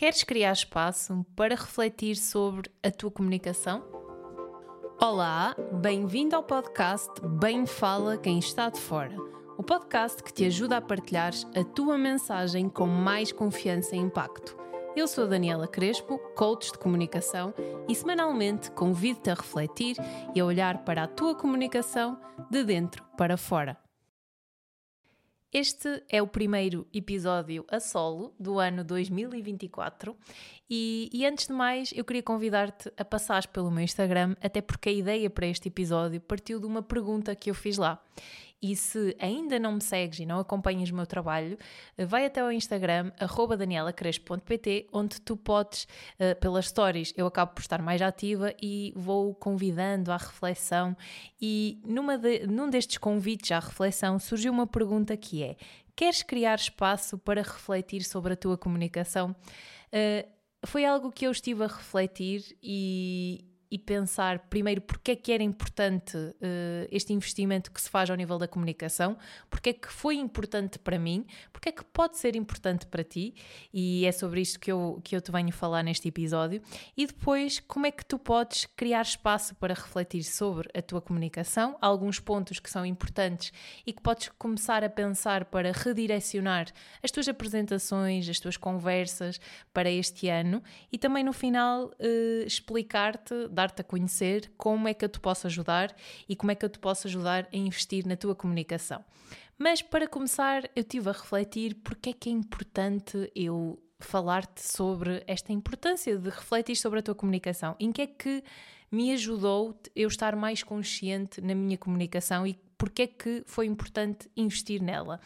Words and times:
Queres 0.00 0.24
criar 0.24 0.52
espaço 0.52 1.26
para 1.36 1.54
refletir 1.54 2.16
sobre 2.16 2.70
a 2.82 2.90
tua 2.90 3.10
comunicação? 3.10 3.84
Olá, 4.98 5.54
bem-vindo 5.74 6.34
ao 6.34 6.42
podcast 6.42 7.10
Bem 7.38 7.66
Fala 7.66 8.16
Quem 8.16 8.38
Está 8.38 8.70
de 8.70 8.80
Fora, 8.80 9.14
o 9.58 9.62
podcast 9.62 10.22
que 10.22 10.32
te 10.32 10.46
ajuda 10.46 10.78
a 10.78 10.80
partilhar 10.80 11.34
a 11.54 11.62
tua 11.62 11.98
mensagem 11.98 12.66
com 12.66 12.86
mais 12.86 13.30
confiança 13.30 13.94
e 13.94 13.98
impacto. 13.98 14.56
Eu 14.96 15.06
sou 15.06 15.28
Daniela 15.28 15.68
Crespo, 15.68 16.18
coach 16.34 16.72
de 16.72 16.78
comunicação, 16.78 17.52
e 17.86 17.94
semanalmente 17.94 18.70
convido-te 18.70 19.28
a 19.28 19.34
refletir 19.34 19.98
e 20.34 20.40
a 20.40 20.46
olhar 20.46 20.82
para 20.82 21.02
a 21.02 21.08
tua 21.08 21.34
comunicação 21.34 22.18
de 22.50 22.64
dentro 22.64 23.04
para 23.18 23.36
fora. 23.36 23.76
Este 25.52 26.04
é 26.08 26.22
o 26.22 26.28
primeiro 26.28 26.86
episódio 26.94 27.64
a 27.68 27.80
solo 27.80 28.32
do 28.38 28.60
ano 28.60 28.84
2024 28.84 30.16
e, 30.70 31.10
e 31.12 31.26
antes 31.26 31.48
de 31.48 31.52
mais 31.52 31.92
eu 31.92 32.04
queria 32.04 32.22
convidar-te 32.22 32.88
a 32.96 33.04
passar 33.04 33.48
pelo 33.48 33.68
meu 33.68 33.82
Instagram, 33.82 34.36
até 34.40 34.60
porque 34.60 34.90
a 34.90 34.92
ideia 34.92 35.28
para 35.28 35.48
este 35.48 35.66
episódio 35.66 36.20
partiu 36.20 36.60
de 36.60 36.66
uma 36.66 36.84
pergunta 36.84 37.34
que 37.34 37.50
eu 37.50 37.54
fiz 37.54 37.78
lá 37.78 38.00
e 38.62 38.76
se 38.76 39.16
ainda 39.18 39.58
não 39.58 39.72
me 39.72 39.80
segues 39.80 40.18
e 40.18 40.26
não 40.26 40.38
acompanhas 40.38 40.90
o 40.90 40.94
meu 40.94 41.06
trabalho, 41.06 41.56
eh, 41.96 42.04
vai 42.04 42.26
até 42.26 42.40
ao 42.40 42.52
Instagram, 42.52 43.10
danielacrespo.pt, 43.56 44.88
onde 44.92 45.20
tu 45.20 45.36
podes, 45.36 45.84
uh, 46.18 46.38
pelas 46.40 46.68
stories, 46.68 47.12
eu 47.16 47.26
acabo 47.26 47.52
por 47.52 47.60
estar 47.60 47.80
mais 47.80 48.02
ativa 48.02 48.54
e 48.60 48.92
vou 48.94 49.34
convidando 49.34 50.12
à 50.12 50.16
reflexão. 50.16 50.96
E 51.40 51.80
numa 51.84 52.18
de, 52.18 52.46
num 52.46 52.68
destes 52.68 52.98
convites 52.98 53.50
à 53.50 53.58
reflexão 53.58 54.18
surgiu 54.18 54.52
uma 54.52 54.66
pergunta 54.66 55.16
que 55.16 55.42
é: 55.42 55.56
queres 55.96 56.22
criar 56.22 56.56
espaço 56.56 57.16
para 57.18 57.42
refletir 57.42 58.02
sobre 58.04 58.34
a 58.34 58.36
tua 58.36 58.58
comunicação? 58.58 59.34
Uh, 59.92 60.40
foi 60.66 60.84
algo 60.84 61.10
que 61.10 61.26
eu 61.26 61.30
estive 61.30 61.64
a 61.64 61.66
refletir 61.66 62.56
e, 62.62 63.44
e 63.70 63.78
pensar 63.78 64.40
primeiro 64.50 64.80
porque 64.80 65.12
é 65.12 65.16
que 65.16 65.30
era 65.30 65.42
importante 65.42 66.16
uh, 66.16 66.88
este 66.90 67.12
investimento 67.12 67.70
que 67.70 67.80
se 67.80 67.88
faz 67.88 68.10
ao 68.10 68.16
nível 68.16 68.38
da 68.38 68.48
comunicação, 68.48 69.16
porque 69.48 69.70
é 69.70 69.72
que 69.72 69.88
foi 69.88 70.16
importante 70.16 70.78
para 70.78 70.98
mim, 70.98 71.24
porque 71.52 71.68
é 71.68 71.72
que 71.72 71.84
pode 71.84 72.18
ser 72.18 72.34
importante 72.34 72.86
para 72.86 73.04
ti, 73.04 73.34
e 73.72 74.04
é 74.04 74.12
sobre 74.12 74.40
isto 74.40 74.58
que 74.58 74.72
eu, 74.72 75.00
que 75.04 75.14
eu 75.14 75.20
te 75.20 75.30
venho 75.30 75.52
falar 75.52 75.82
neste 75.82 76.08
episódio, 76.08 76.60
e 76.96 77.06
depois 77.06 77.60
como 77.60 77.86
é 77.86 77.90
que 77.90 78.04
tu 78.04 78.18
podes 78.18 78.66
criar 78.76 79.02
espaço 79.02 79.54
para 79.54 79.74
refletir 79.74 80.24
sobre 80.24 80.68
a 80.76 80.82
tua 80.82 81.00
comunicação, 81.00 81.76
alguns 81.80 82.18
pontos 82.18 82.58
que 82.58 82.70
são 82.70 82.84
importantes 82.84 83.52
e 83.86 83.92
que 83.92 84.02
podes 84.02 84.30
começar 84.38 84.82
a 84.82 84.90
pensar 84.90 85.44
para 85.44 85.72
redirecionar 85.72 86.66
as 87.02 87.10
tuas 87.10 87.28
apresentações, 87.28 88.28
as 88.28 88.40
tuas 88.40 88.56
conversas 88.56 89.40
para 89.72 89.90
este 89.90 90.28
ano, 90.28 90.62
e 90.90 90.98
também 90.98 91.22
no 91.22 91.32
final 91.32 91.86
uh, 91.86 92.46
explicar-te 92.46 93.48
dar-te 93.60 93.82
a 93.82 93.84
conhecer 93.84 94.50
como 94.56 94.88
é 94.88 94.94
que 94.94 95.04
eu 95.04 95.08
te 95.08 95.20
posso 95.20 95.46
ajudar 95.46 95.94
e 96.28 96.34
como 96.34 96.50
é 96.50 96.54
que 96.54 96.64
eu 96.64 96.68
te 96.68 96.78
posso 96.78 97.06
ajudar 97.06 97.46
a 97.52 97.56
investir 97.56 98.06
na 98.06 98.16
tua 98.16 98.34
comunicação. 98.34 99.04
Mas 99.58 99.82
para 99.82 100.08
começar, 100.08 100.70
eu 100.74 100.82
tive 100.82 101.10
a 101.10 101.12
refletir 101.12 101.74
porque 101.74 102.10
é 102.10 102.12
que 102.14 102.30
é 102.30 102.32
importante 102.32 103.30
eu 103.34 103.78
falar-te 103.98 104.62
sobre 104.62 105.22
esta 105.26 105.52
importância 105.52 106.16
de 106.16 106.30
refletir 106.30 106.74
sobre 106.76 107.00
a 107.00 107.02
tua 107.02 107.14
comunicação. 107.14 107.76
Em 107.78 107.92
que 107.92 108.00
é 108.00 108.06
que 108.06 108.42
me 108.90 109.12
ajudou 109.12 109.78
eu 109.94 110.08
estar 110.08 110.34
mais 110.34 110.62
consciente 110.62 111.42
na 111.42 111.54
minha 111.54 111.76
comunicação 111.76 112.46
e 112.46 112.58
porque 112.78 113.02
é 113.02 113.06
que 113.06 113.42
foi 113.46 113.66
importante 113.66 114.30
investir 114.34 114.82
nela. 114.82 115.20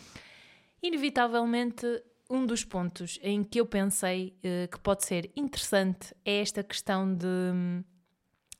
Inevitavelmente, 0.82 1.86
um 2.28 2.44
dos 2.44 2.64
pontos 2.64 3.20
em 3.22 3.44
que 3.44 3.60
eu 3.60 3.66
pensei 3.66 4.36
uh, 4.38 4.68
que 4.68 4.80
pode 4.80 5.04
ser 5.04 5.30
interessante 5.36 6.12
é 6.24 6.40
esta 6.40 6.64
questão 6.64 7.14
de 7.14 7.26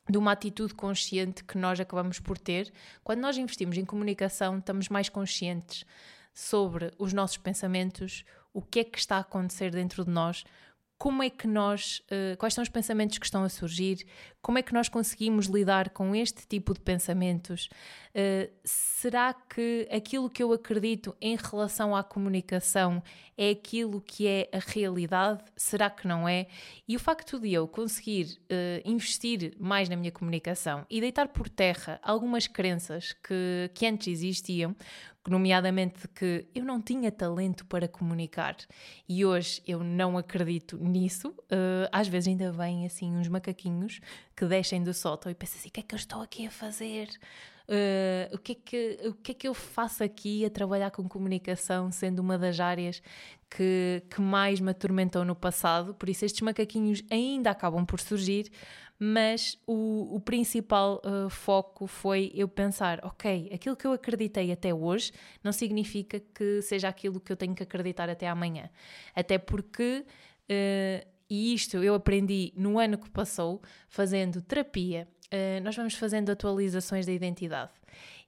de 0.09 0.17
uma 0.17 0.31
atitude 0.31 0.73
consciente 0.73 1.43
que 1.43 1.57
nós 1.57 1.79
acabamos 1.79 2.19
por 2.19 2.37
ter. 2.37 2.71
Quando 3.03 3.19
nós 3.19 3.37
investimos 3.37 3.77
em 3.77 3.85
comunicação, 3.85 4.59
estamos 4.59 4.89
mais 4.89 5.09
conscientes 5.09 5.85
sobre 6.33 6.91
os 6.99 7.13
nossos 7.13 7.37
pensamentos, 7.37 8.23
o 8.53 8.61
que 8.61 8.79
é 8.79 8.83
que 8.83 8.99
está 8.99 9.17
a 9.17 9.21
acontecer 9.21 9.71
dentro 9.71 10.05
de 10.05 10.11
nós, 10.11 10.43
como 10.97 11.23
é 11.23 11.29
que 11.29 11.47
nós, 11.47 12.01
uh, 12.05 12.37
quais 12.37 12.53
são 12.53 12.61
os 12.61 12.69
pensamentos 12.69 13.17
que 13.17 13.25
estão 13.25 13.43
a 13.43 13.49
surgir, 13.49 14.05
como 14.45 14.59
é 14.59 14.61
que 14.61 14.75
nós 14.75 14.87
conseguimos 14.87 15.47
lidar 15.47 15.89
com 15.89 16.15
este 16.15 16.45
tipo 16.45 16.71
de 16.75 16.79
pensamentos? 16.79 17.67
Uh, 18.13 18.47
será 18.63 19.33
que 19.33 19.89
aquilo 19.91 20.29
que 20.29 20.43
eu 20.43 20.53
acredito 20.53 21.15
em 21.19 21.35
relação 21.35 21.95
à 21.95 22.03
comunicação 22.03 23.01
é 23.35 23.49
aquilo 23.49 23.99
que 23.99 24.27
é 24.27 24.47
a 24.53 24.59
realidade? 24.59 25.43
Será 25.57 25.89
que 25.89 26.07
não 26.07 26.29
é? 26.29 26.45
E 26.87 26.95
o 26.95 26.99
facto 26.99 27.39
de 27.39 27.51
eu 27.53 27.67
conseguir 27.67 28.37
uh, 28.43 28.87
investir 28.87 29.55
mais 29.59 29.89
na 29.89 29.95
minha 29.95 30.11
comunicação 30.11 30.85
e 30.91 31.01
deitar 31.01 31.29
por 31.29 31.49
terra 31.49 31.99
algumas 32.03 32.45
crenças 32.45 33.13
que, 33.13 33.71
que 33.73 33.87
antes 33.87 34.07
existiam, 34.09 34.75
nomeadamente 35.27 36.07
que 36.09 36.45
eu 36.53 36.63
não 36.63 36.81
tinha 36.81 37.11
talento 37.11 37.65
para 37.65 37.87
comunicar 37.87 38.55
e 39.07 39.25
hoje 39.25 39.61
eu 39.67 39.83
não 39.83 40.17
acredito 40.17 40.77
nisso. 40.77 41.29
Uh, 41.29 41.89
às 41.91 42.07
vezes 42.07 42.27
ainda 42.27 42.51
vêm 42.51 42.85
assim 42.85 43.11
uns 43.15 43.27
macaquinhos 43.27 43.99
que 44.35 44.45
descem 44.45 44.83
do 44.83 44.93
sótão 44.93 45.31
e 45.31 45.35
pensam 45.35 45.57
assim: 45.57 45.69
o 45.69 45.71
que 45.71 45.79
é 45.79 45.83
que 45.83 45.95
eu 45.95 45.97
estou 45.97 46.21
aqui 46.21 46.45
a 46.45 46.51
fazer? 46.51 47.09
Uh, 47.67 48.35
o, 48.35 48.37
que 48.37 48.51
é 48.51 48.55
que, 48.55 48.99
o 49.07 49.13
que 49.13 49.31
é 49.31 49.35
que 49.35 49.47
eu 49.47 49.53
faço 49.53 50.03
aqui 50.03 50.45
a 50.45 50.49
trabalhar 50.51 50.91
com 50.91 51.07
comunicação, 51.09 51.91
sendo 51.91 52.19
uma 52.19 52.37
das 52.37 52.59
áreas 52.59 53.01
que, 53.49 54.03
que 54.07 54.21
mais 54.21 54.59
me 54.59 54.69
atormentou 54.69 55.25
no 55.25 55.35
passado? 55.35 55.95
Por 55.95 56.07
isso, 56.09 56.25
estes 56.25 56.41
macaquinhos 56.41 57.01
ainda 57.09 57.49
acabam 57.49 57.83
por 57.83 57.99
surgir, 57.99 58.51
mas 58.99 59.57
o, 59.65 60.15
o 60.15 60.19
principal 60.19 61.01
uh, 61.03 61.29
foco 61.29 61.87
foi 61.87 62.31
eu 62.35 62.47
pensar: 62.47 62.99
ok, 63.03 63.49
aquilo 63.51 63.75
que 63.75 63.87
eu 63.87 63.93
acreditei 63.93 64.51
até 64.51 64.73
hoje 64.73 65.11
não 65.43 65.51
significa 65.51 66.19
que 66.19 66.61
seja 66.61 66.87
aquilo 66.87 67.19
que 67.19 67.31
eu 67.31 67.37
tenho 67.37 67.55
que 67.55 67.63
acreditar 67.63 68.09
até 68.09 68.27
amanhã. 68.27 68.69
Até 69.15 69.37
porque. 69.37 70.05
Uh, 70.47 71.14
e 71.35 71.53
isto 71.53 71.77
eu 71.83 71.93
aprendi 71.93 72.53
no 72.55 72.79
ano 72.79 72.97
que 72.97 73.09
passou, 73.09 73.61
fazendo 73.89 74.41
terapia. 74.41 75.07
Uh, 75.25 75.61
nós 75.63 75.75
vamos 75.75 75.95
fazendo 75.95 76.29
atualizações 76.29 77.05
da 77.05 77.11
identidade. 77.11 77.71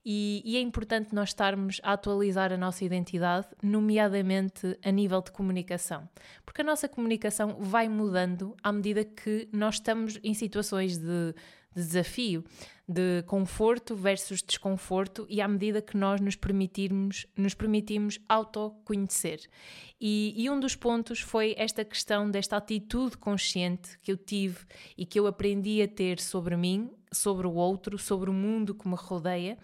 E, 0.04 0.42
e, 0.44 0.56
é 0.56 0.60
importante 0.60 1.14
nós 1.14 1.30
estarmos 1.30 1.80
a 1.82 1.92
atualizar 1.92 2.52
a 2.52 2.56
nossa 2.56 2.84
identidade, 2.84 3.46
nomeadamente 3.62 4.78
a 4.82 4.90
nível 4.90 5.20
de 5.20 5.30
comunicação. 5.32 6.08
Porque 6.44 6.62
a 6.62 6.64
nossa 6.64 6.88
comunicação 6.88 7.56
vai 7.60 7.88
mudando 7.88 8.56
à 8.62 8.72
medida 8.72 9.04
que 9.04 9.48
nós 9.52 9.74
estamos 9.76 10.18
em 10.22 10.34
situações 10.34 10.96
de, 10.98 11.34
de 11.74 11.82
desafio, 11.82 12.44
de 12.88 13.22
conforto 13.26 13.94
versus 13.94 14.42
desconforto 14.42 15.26
e 15.28 15.42
à 15.42 15.46
medida 15.46 15.82
que 15.82 15.94
nós 15.94 16.22
nos 16.22 16.36
permitirmos, 16.36 17.26
nos 17.36 17.52
permitimos 17.52 18.18
autoconhecer. 18.26 19.40
E, 20.00 20.32
e 20.34 20.48
um 20.48 20.58
dos 20.58 20.74
pontos 20.74 21.20
foi 21.20 21.54
esta 21.58 21.84
questão 21.84 22.30
desta 22.30 22.56
atitude 22.56 23.18
consciente 23.18 23.98
que 23.98 24.10
eu 24.10 24.16
tive 24.16 24.64
e 24.96 25.04
que 25.04 25.20
eu 25.20 25.26
aprendi 25.26 25.82
a 25.82 25.88
ter 25.88 26.18
sobre 26.18 26.56
mim, 26.56 26.90
sobre 27.12 27.46
o 27.46 27.52
outro, 27.52 27.98
sobre 27.98 28.30
o 28.30 28.32
mundo 28.32 28.74
que 28.74 28.88
me 28.88 28.96
rodeia. 28.96 29.58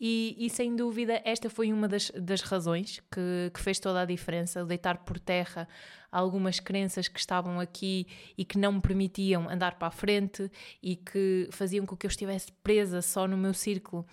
E, 0.00 0.34
e, 0.38 0.48
sem 0.48 0.74
dúvida, 0.74 1.20
esta 1.26 1.50
foi 1.50 1.70
uma 1.70 1.86
das, 1.86 2.10
das 2.12 2.40
razões 2.40 3.02
que, 3.12 3.50
que, 3.52 3.60
fez 3.60 3.78
toda 3.78 4.00
a 4.00 4.06
diferença: 4.06 4.64
deitar 4.64 5.04
por 5.04 5.20
terra 5.20 5.68
algumas 6.10 6.58
crenças 6.58 7.06
que 7.06 7.20
estavam 7.20 7.60
aqui 7.60 8.06
e 8.36 8.42
que 8.42 8.56
não 8.56 8.72
me 8.72 8.80
permitiam 8.80 9.48
andar 9.48 9.78
para 9.78 9.88
a 9.88 9.90
frente 9.90 10.50
e 10.82 10.96
que 10.96 11.48
faziam 11.52 11.84
com 11.84 11.96
que 11.96 12.06
eu 12.06 12.10
estivesse 12.10 12.50
presa 12.62 13.02
só 13.02 13.28
no 13.28 13.36
meu 13.36 13.52
círculo 13.52 14.06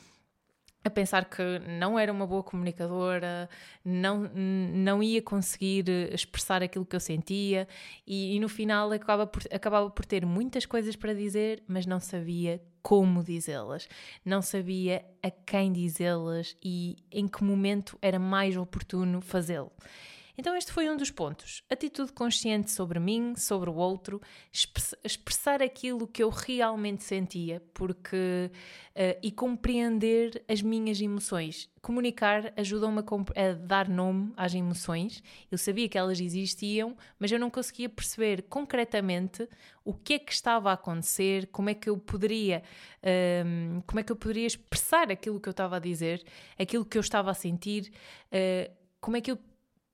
a 0.83 0.89
pensar 0.89 1.25
que 1.25 1.41
não 1.67 1.99
era 1.99 2.11
uma 2.11 2.25
boa 2.25 2.41
comunicadora, 2.41 3.49
não, 3.83 4.29
não 4.33 5.03
ia 5.03 5.21
conseguir 5.21 5.89
expressar 6.13 6.63
aquilo 6.63 6.85
que 6.85 6.95
eu 6.95 6.99
sentia 6.99 7.67
e, 8.05 8.35
e 8.35 8.39
no 8.39 8.47
final 8.47 8.91
acabava 8.91 9.27
por, 9.27 9.43
acabava 9.51 9.89
por 9.89 10.05
ter 10.05 10.25
muitas 10.25 10.65
coisas 10.65 10.95
para 10.95 11.13
dizer, 11.13 11.61
mas 11.67 11.85
não 11.85 11.99
sabia 11.99 12.61
como 12.81 13.21
dizê-las, 13.21 13.89
não 14.23 14.41
sabia 14.41 15.03
a 15.21 15.29
quem 15.29 15.73
dizê-las 15.73 16.55
e 16.63 16.95
em 17.11 17.27
que 17.27 17.43
momento 17.43 17.97
era 18.01 18.17
mais 18.17 18.55
oportuno 18.55 19.19
fazê-lo. 19.19 19.71
Então, 20.39 20.55
este 20.55 20.71
foi 20.71 20.87
um 20.87 20.95
dos 20.95 21.09
pontos. 21.09 21.63
Atitude 21.67 22.11
consciente 22.11 22.69
sobre 22.69 22.99
mim, 22.99 23.33
sobre 23.35 23.71
o 23.71 23.73
outro, 23.73 24.21
expressar 25.03 25.63
aquilo 25.63 26.07
que 26.07 26.21
eu 26.21 26.29
realmente 26.29 27.03
sentia, 27.03 27.61
porque. 27.73 28.51
Uh, 28.95 29.17
e 29.21 29.31
compreender 29.31 30.43
as 30.47 30.59
minhas 30.61 30.99
emoções. 30.99 31.69
Comunicar 31.83 32.51
ajudou-me 32.57 32.99
a, 32.99 33.01
a, 33.01 33.53
dar 33.53 33.87
nome 33.87 34.33
às 34.35 34.55
emoções. 34.55 35.21
Eu 35.51 35.57
sabia 35.57 35.87
que 35.87 35.97
elas 35.97 36.19
existiam, 36.19 36.97
mas 37.19 37.31
eu 37.31 37.39
não 37.39 37.51
conseguia 37.51 37.89
perceber 37.89 38.43
concretamente 38.43 39.47
o 39.85 39.93
que 39.93 40.15
é 40.15 40.19
que 40.19 40.33
estava 40.33 40.71
a 40.71 40.73
acontecer, 40.73 41.47
como 41.51 41.69
é 41.69 41.75
que 41.75 41.89
eu 41.89 41.97
poderia, 41.97 42.63
um, 43.03 43.07
ehm, 43.07 43.81
como 43.85 43.99
é 43.99 44.03
que 44.03 44.11
eu 44.11 44.15
poderia 44.15 44.47
expressar 44.47 45.11
aquilo 45.11 45.39
que 45.39 45.47
eu 45.47 45.51
estava 45.51 45.75
a 45.75 45.79
dizer, 45.79 46.23
aquilo 46.57 46.83
que 46.83 46.97
eu 46.97 47.01
estava 47.01 47.29
a 47.29 47.35
sentir, 47.35 47.91
uh, 48.31 48.71
como 48.99 49.15
é 49.15 49.21
que 49.21 49.29
eu 49.29 49.37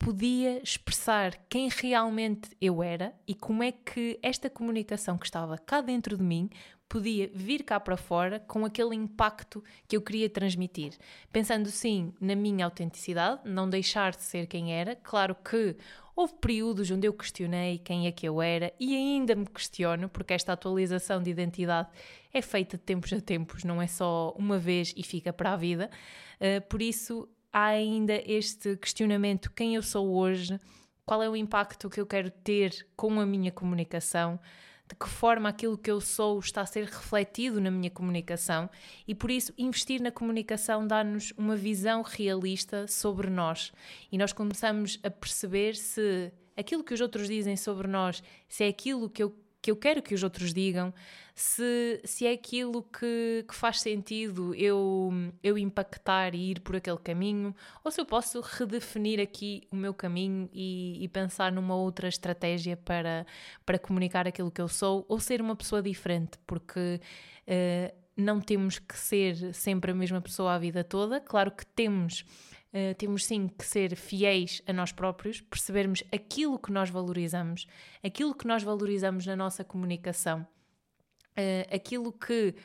podia 0.03 0.61
expressar 0.61 1.33
quem 1.47 1.69
realmente 1.69 2.49
eu 2.59 2.83
era 2.83 3.15
e 3.25 3.33
como 3.33 3.63
é 3.63 3.71
que 3.71 4.19
esta 4.21 4.49
comunicação 4.49 5.17
que 5.17 5.25
estava 5.25 5.57
cá 5.57 5.79
dentro 5.79 6.17
de 6.17 6.23
mim 6.23 6.49
podia 6.89 7.31
vir 7.33 7.63
cá 7.63 7.79
para 7.79 7.95
fora 7.95 8.37
com 8.41 8.65
aquele 8.65 8.93
impacto 8.95 9.63
que 9.87 9.95
eu 9.95 10.01
queria 10.01 10.29
transmitir. 10.29 10.91
Pensando 11.31 11.69
sim 11.69 12.13
na 12.19 12.35
minha 12.35 12.65
autenticidade, 12.65 13.41
não 13.45 13.69
deixar 13.69 14.11
de 14.11 14.23
ser 14.23 14.45
quem 14.45 14.73
era. 14.73 14.93
Claro 14.93 15.35
que 15.35 15.77
houve 16.13 16.33
períodos 16.33 16.91
onde 16.91 17.07
eu 17.07 17.13
questionei 17.13 17.77
quem 17.77 18.05
é 18.05 18.11
que 18.11 18.27
eu 18.27 18.41
era 18.41 18.73
e 18.77 18.93
ainda 18.93 19.33
me 19.35 19.45
questiono, 19.45 20.09
porque 20.09 20.33
esta 20.33 20.51
atualização 20.51 21.23
de 21.23 21.31
identidade 21.31 21.87
é 22.33 22.41
feita 22.41 22.75
de 22.75 22.83
tempos 22.83 23.13
a 23.13 23.21
tempos, 23.21 23.63
não 23.63 23.81
é 23.81 23.87
só 23.87 24.35
uma 24.37 24.59
vez 24.59 24.93
e 24.97 25.01
fica 25.01 25.31
para 25.31 25.53
a 25.53 25.55
vida. 25.55 25.89
Uh, 26.41 26.61
por 26.67 26.81
isso, 26.81 27.29
há 27.53 27.67
ainda 27.67 28.21
este 28.25 28.75
questionamento: 28.75 29.51
quem 29.51 29.75
eu 29.75 29.83
sou 29.83 30.13
hoje? 30.13 30.59
Qual 31.05 31.21
é 31.21 31.29
o 31.29 31.35
impacto 31.35 31.89
que 31.89 32.01
eu 32.01 32.05
quero 32.05 32.31
ter 32.31 32.87
com 32.95 33.19
a 33.19 33.25
minha 33.25 33.51
comunicação? 33.51 34.39
de 34.85 34.95
que 34.95 35.07
forma 35.07 35.47
aquilo 35.47 35.77
que 35.77 35.89
eu 35.89 36.01
sou 36.01 36.37
está 36.39 36.59
a 36.59 36.65
ser 36.65 36.85
refletido 36.85 37.61
na 37.61 37.71
minha 37.71 37.89
comunicação 37.89 38.69
e 39.07 39.15
por 39.15 39.31
isso 39.31 39.53
investir 39.57 40.01
na 40.01 40.11
comunicação 40.11 40.85
dá-nos 40.85 41.31
uma 41.37 41.55
visão 41.55 42.01
realista 42.01 42.85
sobre 42.85 43.29
nós 43.29 43.71
e 44.11 44.17
nós 44.17 44.33
começamos 44.33 44.99
a 45.01 45.09
perceber 45.09 45.75
se 45.75 46.33
aquilo 46.55 46.83
que 46.83 46.93
os 46.93 47.01
outros 47.01 47.27
dizem 47.27 47.55
sobre 47.55 47.87
nós, 47.87 48.23
se 48.47 48.63
é 48.63 48.67
aquilo 48.67 49.09
que 49.09 49.23
eu 49.23 49.35
que 49.63 49.71
eu 49.71 49.77
quero 49.77 50.01
que 50.01 50.13
os 50.13 50.21
outros 50.23 50.53
digam, 50.53 50.93
se, 51.33 52.01
se 52.03 52.27
é 52.27 52.33
aquilo 52.33 52.83
que, 52.83 53.45
que 53.47 53.55
faz 53.55 53.79
sentido 53.79 54.53
eu, 54.55 55.09
eu 55.41 55.57
impactar 55.57 56.35
e 56.35 56.51
ir 56.51 56.59
por 56.59 56.75
aquele 56.75 56.97
caminho, 56.97 57.55
ou 57.81 57.89
se 57.89 58.01
eu 58.01 58.05
posso 58.05 58.41
redefinir 58.41 59.21
aqui 59.21 59.63
o 59.71 59.75
meu 59.77 59.93
caminho 59.93 60.49
e, 60.51 61.01
e 61.01 61.07
pensar 61.07 61.49
numa 61.49 61.75
outra 61.75 62.09
estratégia 62.09 62.75
para, 62.75 63.25
para 63.65 63.79
comunicar 63.79 64.27
aquilo 64.27 64.51
que 64.51 64.61
eu 64.61 64.67
sou, 64.67 65.05
ou 65.07 65.17
ser 65.17 65.41
uma 65.41 65.55
pessoa 65.55 65.81
diferente, 65.81 66.37
porque. 66.45 66.99
Uh, 67.47 68.03
não 68.15 68.39
temos 68.39 68.77
que 68.77 68.95
ser 68.95 69.55
sempre 69.55 69.89
a 69.89 69.95
mesma 69.95 70.21
pessoa 70.21 70.53
a 70.53 70.59
vida 70.59 70.83
toda. 70.83 71.19
Claro 71.19 71.49
que 71.49 71.65
temos 71.65 72.23
Uh, 72.73 72.95
temos 72.95 73.25
sim 73.25 73.47
que 73.47 73.63
ser 73.63 73.95
fiéis 73.95 74.61
a 74.65 74.73
nós 74.73 74.91
próprios, 74.91 75.39
percebermos 75.39 76.03
aquilo 76.11 76.57
que 76.57 76.71
nós 76.71 76.89
valorizamos, 76.89 77.67
aquilo 78.03 78.33
que 78.33 78.47
nós 78.47 78.63
valorizamos 78.63 79.27
na 79.27 79.35
nossa 79.35 79.63
comunicação, 79.63 80.41
uh, 80.41 81.75
aquilo 81.75 82.11
que 82.11 82.55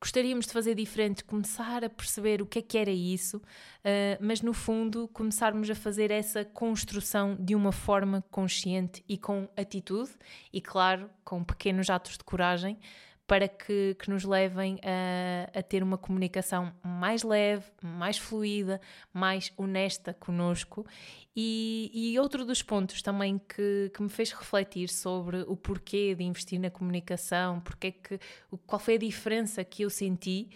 gostaríamos 0.00 0.46
de 0.46 0.52
fazer 0.52 0.74
diferente, 0.74 1.24
começar 1.24 1.82
a 1.82 1.90
perceber 1.90 2.40
o 2.40 2.46
que 2.46 2.58
é 2.58 2.62
que 2.62 2.78
era 2.78 2.90
isso, 2.90 3.38
uh, 3.38 4.18
mas 4.20 4.42
no 4.42 4.52
fundo 4.52 5.08
começarmos 5.08 5.68
a 5.70 5.74
fazer 5.74 6.10
essa 6.10 6.44
construção 6.44 7.36
de 7.38 7.54
uma 7.54 7.72
forma 7.72 8.22
consciente 8.30 9.02
e 9.08 9.18
com 9.18 9.48
atitude 9.56 10.10
e, 10.52 10.60
claro, 10.60 11.10
com 11.24 11.42
pequenos 11.42 11.90
atos 11.90 12.18
de 12.18 12.24
coragem 12.24 12.78
para 13.28 13.46
que, 13.46 13.94
que 13.98 14.08
nos 14.08 14.24
levem 14.24 14.80
a, 14.82 15.58
a, 15.58 15.62
ter 15.62 15.82
uma 15.82 15.98
comunicação 15.98 16.72
mais 16.82 17.22
leve, 17.22 17.66
mais 17.82 18.16
fluida, 18.16 18.80
mais 19.12 19.52
honesta 19.54 20.14
conosco. 20.14 20.86
E, 21.36 21.90
e 21.92 22.18
outro 22.18 22.42
dos 22.46 22.62
pontos 22.62 23.02
também 23.02 23.38
que, 23.38 23.92
que 23.94 24.02
me 24.02 24.08
fez 24.08 24.32
refletir 24.32 24.88
sobre 24.88 25.42
o 25.42 25.54
porquê 25.54 26.14
de 26.14 26.24
investir 26.24 26.58
na 26.58 26.70
comunicação, 26.70 27.60
porque 27.60 27.92
que, 27.92 28.18
qual 28.66 28.80
foi 28.80 28.94
a 28.94 28.98
diferença 28.98 29.62
que 29.62 29.82
eu 29.82 29.90
senti, 29.90 30.48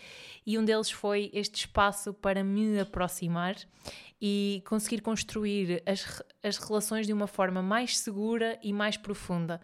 e 0.47 0.59
um 0.59 0.65
deles 0.65 0.91
foi 0.91 1.31
este 1.35 1.67
espaço 1.67 2.15
para 2.15 2.43
me 2.43 2.81
aproximar 2.81 3.55
e 4.19 4.63
conseguir 4.67 5.03
construir 5.03 5.83
as, 5.85 6.23
as 6.43 6.57
relações 6.57 7.07
de 7.07 7.13
uma 7.13 7.27
forma 7.27 7.61
mais 7.61 7.99
segura 7.99 8.59
e 8.63 8.73
mais 8.73 8.97
profunda. 8.97 9.61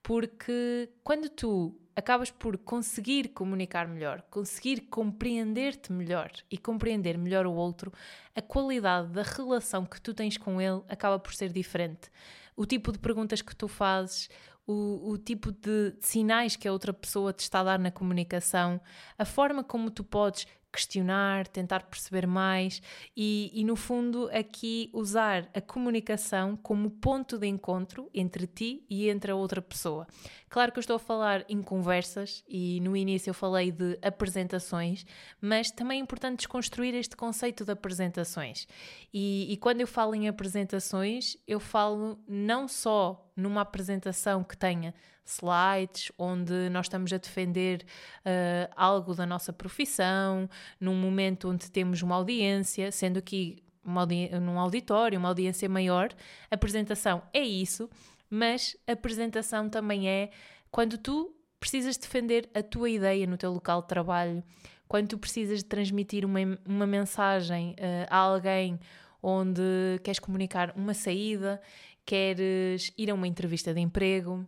Porque 0.00 0.88
quando 1.02 1.28
tu 1.28 1.81
acabas 1.94 2.30
por 2.30 2.56
conseguir 2.58 3.28
comunicar 3.28 3.86
melhor, 3.86 4.22
conseguir 4.30 4.82
compreender-te 4.82 5.92
melhor 5.92 6.30
e 6.50 6.56
compreender 6.56 7.18
melhor 7.18 7.46
o 7.46 7.52
outro, 7.52 7.92
a 8.34 8.42
qualidade 8.42 9.08
da 9.08 9.22
relação 9.22 9.84
que 9.84 10.00
tu 10.00 10.14
tens 10.14 10.36
com 10.36 10.60
ele 10.60 10.82
acaba 10.88 11.18
por 11.18 11.34
ser 11.34 11.52
diferente. 11.52 12.10
O 12.56 12.66
tipo 12.66 12.92
de 12.92 12.98
perguntas 12.98 13.42
que 13.42 13.54
tu 13.54 13.68
fazes, 13.68 14.28
o, 14.66 15.10
o 15.10 15.18
tipo 15.18 15.50
de 15.50 15.94
sinais 16.00 16.56
que 16.56 16.68
a 16.68 16.72
outra 16.72 16.92
pessoa 16.92 17.32
te 17.32 17.40
está 17.40 17.60
a 17.60 17.64
dar 17.64 17.78
na 17.78 17.90
comunicação, 17.90 18.80
a 19.18 19.24
forma 19.24 19.64
como 19.64 19.90
tu 19.90 20.04
podes 20.04 20.46
questionar, 20.72 21.46
tentar 21.46 21.82
perceber 21.84 22.26
mais 22.26 22.80
e, 23.16 23.50
e, 23.52 23.62
no 23.64 23.76
fundo, 23.76 24.30
aqui 24.32 24.90
usar 24.92 25.48
a 25.54 25.60
comunicação 25.60 26.56
como 26.56 26.90
ponto 26.90 27.38
de 27.38 27.46
encontro 27.46 28.08
entre 28.14 28.46
ti 28.46 28.84
e 28.88 29.08
entre 29.08 29.30
a 29.30 29.36
outra 29.36 29.60
pessoa. 29.60 30.06
Claro 30.48 30.72
que 30.72 30.78
eu 30.78 30.80
estou 30.80 30.96
a 30.96 30.98
falar 30.98 31.44
em 31.48 31.62
conversas 31.62 32.42
e 32.48 32.80
no 32.80 32.96
início 32.96 33.30
eu 33.30 33.34
falei 33.34 33.70
de 33.70 33.98
apresentações, 34.02 35.04
mas 35.40 35.70
também 35.70 35.98
é 35.98 36.02
importante 36.02 36.38
desconstruir 36.38 36.94
este 36.94 37.16
conceito 37.16 37.64
de 37.64 37.72
apresentações. 37.72 38.66
E, 39.12 39.52
e 39.52 39.56
quando 39.58 39.80
eu 39.80 39.86
falo 39.86 40.14
em 40.14 40.28
apresentações, 40.28 41.36
eu 41.46 41.60
falo 41.60 42.18
não 42.26 42.66
só 42.66 43.31
numa 43.36 43.60
apresentação 43.62 44.42
que 44.44 44.56
tenha 44.56 44.94
slides 45.24 46.10
onde 46.18 46.68
nós 46.70 46.86
estamos 46.86 47.12
a 47.12 47.16
defender 47.16 47.84
uh, 48.20 48.72
algo 48.76 49.14
da 49.14 49.24
nossa 49.24 49.52
profissão, 49.52 50.48
num 50.80 50.94
momento 50.94 51.48
onde 51.48 51.70
temos 51.70 52.02
uma 52.02 52.16
audiência, 52.16 52.90
sendo 52.90 53.18
aqui 53.18 53.62
uma 53.84 54.06
num 54.40 54.58
auditório, 54.58 55.18
uma 55.18 55.28
audiência 55.28 55.68
maior, 55.68 56.10
a 56.50 56.54
apresentação 56.54 57.22
é 57.32 57.40
isso, 57.40 57.90
mas 58.30 58.76
a 58.86 58.92
apresentação 58.92 59.68
também 59.68 60.08
é 60.08 60.30
quando 60.70 60.96
tu 60.96 61.34
precisas 61.58 61.96
defender 61.96 62.48
a 62.54 62.62
tua 62.62 62.90
ideia 62.90 63.26
no 63.26 63.36
teu 63.36 63.52
local 63.52 63.82
de 63.82 63.88
trabalho, 63.88 64.42
quando 64.88 65.08
tu 65.08 65.18
precisas 65.18 65.58
de 65.58 65.64
transmitir 65.64 66.24
uma, 66.24 66.38
uma 66.66 66.86
mensagem 66.86 67.72
uh, 67.72 68.06
a 68.08 68.16
alguém 68.16 68.78
onde 69.22 69.62
queres 70.02 70.18
comunicar 70.18 70.72
uma 70.76 70.92
saída, 70.92 71.60
queres 72.04 72.92
ir 72.96 73.10
a 73.10 73.14
uma 73.14 73.28
entrevista 73.28 73.72
de 73.72 73.80
emprego, 73.80 74.46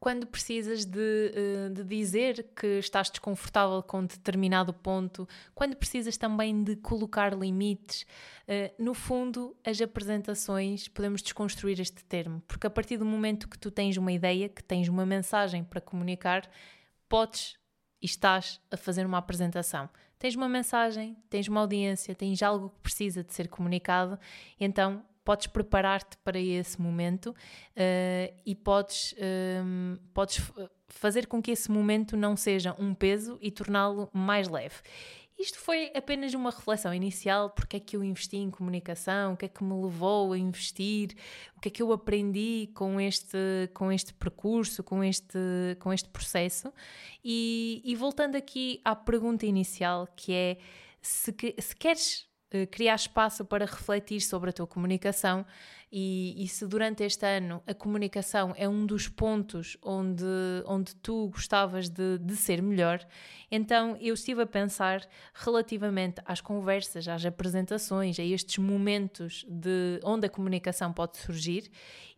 quando 0.00 0.26
precisas 0.26 0.86
de, 0.86 1.32
eh, 1.34 1.68
de, 1.68 1.84
dizer 1.84 2.46
que 2.56 2.78
estás 2.78 3.10
desconfortável 3.10 3.82
com 3.82 4.02
determinado 4.02 4.72
ponto, 4.72 5.28
quando 5.54 5.76
precisas 5.76 6.16
também 6.16 6.64
de 6.64 6.74
colocar 6.76 7.34
limites. 7.34 8.06
Eh, 8.48 8.72
no 8.78 8.94
fundo, 8.94 9.54
as 9.62 9.78
apresentações, 9.78 10.88
podemos 10.88 11.20
desconstruir 11.20 11.78
este 11.78 12.02
termo, 12.02 12.42
porque 12.48 12.66
a 12.66 12.70
partir 12.70 12.96
do 12.96 13.04
momento 13.04 13.46
que 13.46 13.58
tu 13.58 13.70
tens 13.70 13.98
uma 13.98 14.10
ideia, 14.10 14.48
que 14.48 14.64
tens 14.64 14.88
uma 14.88 15.04
mensagem 15.04 15.62
para 15.62 15.82
comunicar, 15.82 16.50
podes 17.06 17.58
e 18.00 18.06
estás 18.06 18.58
a 18.70 18.78
fazer 18.78 19.04
uma 19.04 19.18
apresentação. 19.18 19.90
Tens 20.18 20.34
uma 20.34 20.48
mensagem, 20.48 21.14
tens 21.28 21.46
uma 21.46 21.60
audiência, 21.60 22.14
tens 22.14 22.42
algo 22.42 22.70
que 22.70 22.80
precisa 22.80 23.22
de 23.22 23.34
ser 23.34 23.48
comunicado, 23.48 24.18
então 24.58 25.04
podes 25.24 25.46
preparar-te 25.46 26.16
para 26.18 26.38
esse 26.38 26.80
momento 26.80 27.30
uh, 27.30 28.34
e 28.44 28.54
podes, 28.54 29.14
um, 29.18 29.94
ehm, 29.94 29.98
podes 30.12 30.40
fazer 30.88 31.26
com 31.26 31.40
que 31.40 31.50
esse 31.50 31.70
momento 31.70 32.16
não 32.16 32.36
seja 32.36 32.74
um 32.78 32.94
peso 32.94 33.38
e 33.40 33.50
torná-lo 33.50 34.08
mais 34.12 34.48
leve. 34.48 34.76
Isto 35.40 35.58
foi 35.58 35.90
apenas 35.94 36.34
uma 36.34 36.50
reflexão 36.50 36.92
inicial, 36.92 37.48
porque 37.48 37.78
é 37.78 37.80
que 37.80 37.96
eu 37.96 38.04
investi 38.04 38.36
em 38.36 38.50
comunicação, 38.50 39.32
o 39.32 39.36
que 39.38 39.46
é 39.46 39.48
que 39.48 39.64
me 39.64 39.72
levou 39.72 40.34
a 40.34 40.38
investir, 40.38 41.16
o 41.56 41.60
que 41.60 41.68
é 41.68 41.70
que 41.70 41.82
eu 41.82 41.90
aprendi 41.92 42.68
com 42.74 43.00
este, 43.00 43.38
com 43.72 43.90
este 43.90 44.12
percurso, 44.12 44.84
com 44.84 45.02
este, 45.02 45.38
com 45.78 45.94
este 45.94 46.10
processo. 46.10 46.70
E, 47.24 47.80
e 47.82 47.96
voltando 47.96 48.36
aqui 48.36 48.82
à 48.84 48.94
pergunta 48.94 49.46
inicial, 49.46 50.06
que 50.14 50.30
é 50.34 50.58
se, 51.00 51.34
se 51.58 51.74
queres 51.74 52.29
criar 52.70 52.94
espaço 52.94 53.44
para 53.44 53.64
refletir 53.64 54.20
sobre 54.20 54.50
a 54.50 54.52
tua 54.52 54.66
comunicação. 54.66 55.46
E, 55.92 56.44
e, 56.44 56.46
se 56.46 56.64
durante 56.68 57.02
este 57.02 57.26
ano 57.26 57.60
a 57.66 57.74
comunicação 57.74 58.54
é 58.56 58.68
um 58.68 58.86
dos 58.86 59.08
pontos 59.08 59.76
onde, 59.82 60.24
onde 60.64 60.94
tu 60.94 61.28
gostavas 61.30 61.88
de, 61.88 62.16
de 62.18 62.36
ser 62.36 62.62
melhor, 62.62 63.04
então 63.50 63.96
eu 64.00 64.14
estive 64.14 64.42
a 64.42 64.46
pensar 64.46 65.04
relativamente 65.34 66.22
às 66.24 66.40
conversas, 66.40 67.08
às 67.08 67.26
apresentações, 67.26 68.20
a 68.20 68.22
estes 68.22 68.58
momentos 68.58 69.44
de 69.48 69.98
onde 70.04 70.26
a 70.26 70.30
comunicação 70.30 70.92
pode 70.92 71.18
surgir. 71.18 71.68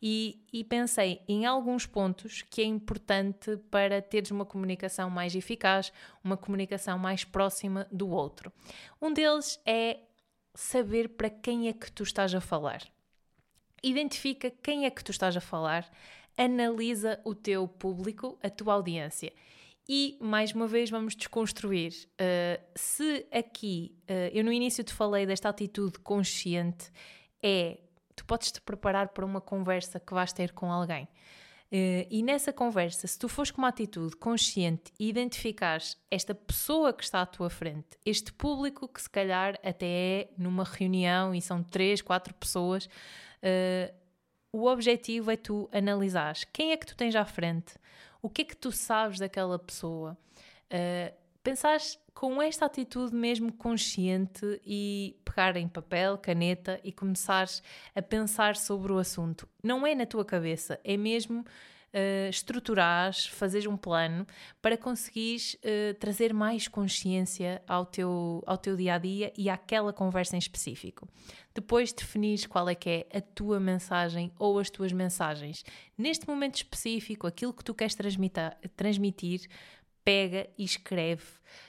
E, 0.02 0.44
e 0.52 0.62
pensei 0.64 1.22
em 1.26 1.46
alguns 1.46 1.86
pontos 1.86 2.42
que 2.42 2.60
é 2.60 2.64
importante 2.64 3.56
para 3.70 4.02
teres 4.02 4.30
uma 4.30 4.44
comunicação 4.44 5.08
mais 5.08 5.34
eficaz, 5.34 5.90
uma 6.22 6.36
comunicação 6.36 6.98
mais 6.98 7.24
próxima 7.24 7.86
do 7.90 8.10
outro. 8.10 8.52
Um 9.00 9.14
deles 9.14 9.58
é 9.64 10.00
saber 10.54 11.10
para 11.10 11.30
quem 11.30 11.68
é 11.68 11.72
que 11.72 11.90
tu 11.90 12.02
estás 12.02 12.34
a 12.34 12.40
falar. 12.40 12.82
Identifica 13.82 14.50
quem 14.62 14.84
é 14.84 14.90
que 14.90 15.02
tu 15.02 15.10
estás 15.10 15.36
a 15.36 15.40
falar, 15.40 15.90
analisa 16.36 17.20
o 17.24 17.34
teu 17.34 17.66
público, 17.66 18.38
a 18.42 18.48
tua 18.48 18.74
audiência. 18.74 19.32
E 19.88 20.16
mais 20.20 20.52
uma 20.52 20.66
vez 20.66 20.90
vamos 20.90 21.16
desconstruir. 21.16 21.92
Uh, 22.12 22.62
se 22.76 23.26
aqui, 23.32 23.96
uh, 24.02 24.30
eu 24.32 24.44
no 24.44 24.52
início 24.52 24.84
te 24.84 24.92
falei 24.92 25.26
desta 25.26 25.48
atitude 25.48 25.98
consciente, 25.98 26.90
é 27.42 27.80
tu 28.14 28.24
podes 28.24 28.52
te 28.52 28.60
preparar 28.60 29.08
para 29.08 29.24
uma 29.24 29.40
conversa 29.40 29.98
que 29.98 30.14
vais 30.14 30.32
ter 30.32 30.52
com 30.52 30.70
alguém. 30.70 31.08
Uh, 31.72 32.04
e 32.10 32.22
nessa 32.22 32.52
conversa, 32.52 33.06
se 33.06 33.18
tu 33.18 33.30
fores 33.30 33.50
com 33.50 33.62
uma 33.62 33.68
atitude 33.68 34.14
consciente 34.16 34.92
e 35.00 35.08
identificares 35.08 35.96
esta 36.10 36.34
pessoa 36.34 36.92
que 36.92 37.02
está 37.02 37.22
à 37.22 37.26
tua 37.26 37.48
frente, 37.48 37.96
este 38.04 38.30
público 38.30 38.86
que 38.86 39.00
se 39.00 39.08
calhar 39.08 39.58
até 39.64 39.86
é 39.86 40.28
numa 40.36 40.64
reunião 40.64 41.34
e 41.34 41.40
são 41.40 41.62
três, 41.62 42.02
quatro 42.02 42.34
pessoas, 42.34 42.84
uh, 42.84 43.94
o 44.52 44.66
objetivo 44.66 45.30
é 45.30 45.36
tu 45.36 45.66
analisares 45.72 46.44
quem 46.52 46.72
é 46.72 46.76
que 46.76 46.84
tu 46.84 46.94
tens 46.94 47.16
à 47.16 47.24
frente, 47.24 47.72
o 48.20 48.28
que 48.28 48.42
é 48.42 48.44
que 48.44 48.56
tu 48.56 48.70
sabes 48.70 49.18
daquela 49.18 49.58
pessoa, 49.58 50.14
uh, 50.70 51.21
pensares 51.42 51.98
com 52.14 52.40
esta 52.40 52.66
atitude 52.66 53.14
mesmo 53.14 53.52
consciente 53.52 54.60
e 54.64 55.16
pegar 55.24 55.56
em 55.56 55.68
papel, 55.68 56.18
caneta 56.18 56.80
e 56.84 56.92
começares 56.92 57.62
a 57.94 58.02
pensar 58.02 58.56
sobre 58.56 58.92
o 58.92 58.98
assunto. 58.98 59.48
Não 59.62 59.86
é 59.86 59.94
na 59.94 60.06
tua 60.06 60.24
cabeça, 60.24 60.78
é 60.84 60.96
mesmo 60.96 61.40
uh, 61.92 62.28
estruturares, 62.28 63.26
fazeres 63.26 63.66
um 63.66 63.76
plano 63.76 64.26
para 64.60 64.76
conseguires 64.76 65.54
uh, 65.54 65.94
trazer 65.98 66.32
mais 66.32 66.68
consciência 66.68 67.62
ao 67.66 67.86
teu, 67.86 68.42
ao 68.46 68.58
teu 68.58 68.76
dia 68.76 68.94
a 68.94 68.98
dia 68.98 69.32
e 69.36 69.48
àquela 69.48 69.92
conversa 69.92 70.36
em 70.36 70.38
específico. 70.38 71.08
Depois 71.54 71.92
definires 71.92 72.46
qual 72.46 72.68
é 72.68 72.74
que 72.74 72.88
é 72.88 73.18
a 73.18 73.20
tua 73.20 73.60
mensagem 73.60 74.32
ou 74.38 74.58
as 74.58 74.70
tuas 74.70 74.92
mensagens. 74.92 75.64
Neste 75.96 76.26
momento 76.26 76.56
específico, 76.56 77.26
aquilo 77.26 77.52
que 77.52 77.64
tu 77.64 77.74
queres 77.74 77.94
transmitir 78.76 79.48
pega 80.04 80.48
e 80.56 80.64
escreve. 80.64 81.24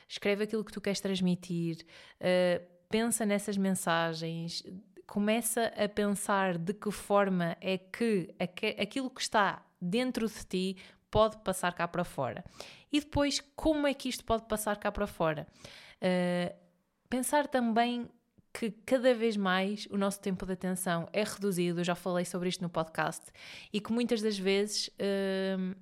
Escreve 0.08 0.44
aquilo 0.44 0.64
que 0.64 0.72
tu 0.72 0.82
queres 0.82 1.00
transmitir, 1.00 1.86
uh, 2.20 2.66
pensa 2.90 3.26
nessas 3.26 3.58
mensagens, 3.58 4.64
começa 5.08 5.74
a 5.76 5.88
pensar 5.90 6.58
de 6.58 6.74
que 6.74 6.92
forma 6.92 7.58
é 7.62 7.78
que 7.78 8.34
aquilo 8.80 9.10
que 9.10 9.22
está 9.22 9.66
dentro 9.82 10.28
de 10.28 10.46
ti 10.46 10.78
pode 11.12 11.38
passar 11.38 11.74
cá 11.74 11.88
para 11.88 12.04
fora. 12.04 12.44
E 12.92 13.00
depois, 13.00 13.40
como 13.56 13.86
é 13.86 13.94
que 13.94 14.10
isto 14.10 14.24
pode 14.24 14.48
passar 14.48 14.78
cá 14.78 14.92
para 14.92 15.06
fora? 15.06 15.48
Uh, 15.98 16.56
pensar 17.10 17.48
também 17.48 18.10
que 18.54 18.72
cada 18.86 19.14
vez 19.14 19.36
mais 19.36 19.88
o 19.90 19.98
nosso 19.98 20.20
tempo 20.20 20.46
de 20.46 20.54
atenção 20.54 21.10
é 21.12 21.24
reduzido, 21.24 21.80
eu 21.80 21.84
já 21.84 21.96
falei 21.96 22.26
sobre 22.26 22.50
isto 22.50 22.62
no 22.62 22.70
podcast, 22.70 23.24
e 23.72 23.80
que 23.80 23.92
muitas 23.92 24.22
das 24.22 24.38
vezes. 24.38 24.88
Uh, 24.90 25.76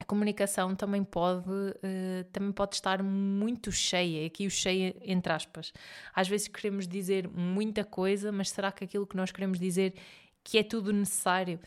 a 0.00 0.04
comunicação 0.04 0.74
também 0.74 1.04
pode, 1.04 1.50
uh, 1.50 2.24
também 2.32 2.50
pode 2.52 2.74
estar 2.74 3.02
muito 3.02 3.70
cheia, 3.70 4.26
aqui 4.26 4.46
o 4.46 4.50
cheia 4.50 4.96
entre 5.02 5.30
aspas. 5.30 5.72
Às 6.14 6.26
vezes 6.26 6.48
queremos 6.48 6.88
dizer 6.88 7.28
muita 7.28 7.84
coisa, 7.84 8.32
mas 8.32 8.48
será 8.48 8.72
que 8.72 8.82
aquilo 8.82 9.06
que 9.06 9.16
nós 9.16 9.30
queremos 9.30 9.60
dizer 9.60 9.94
que 10.42 10.56
é 10.56 10.62
tudo 10.62 10.90
necessário? 10.90 11.60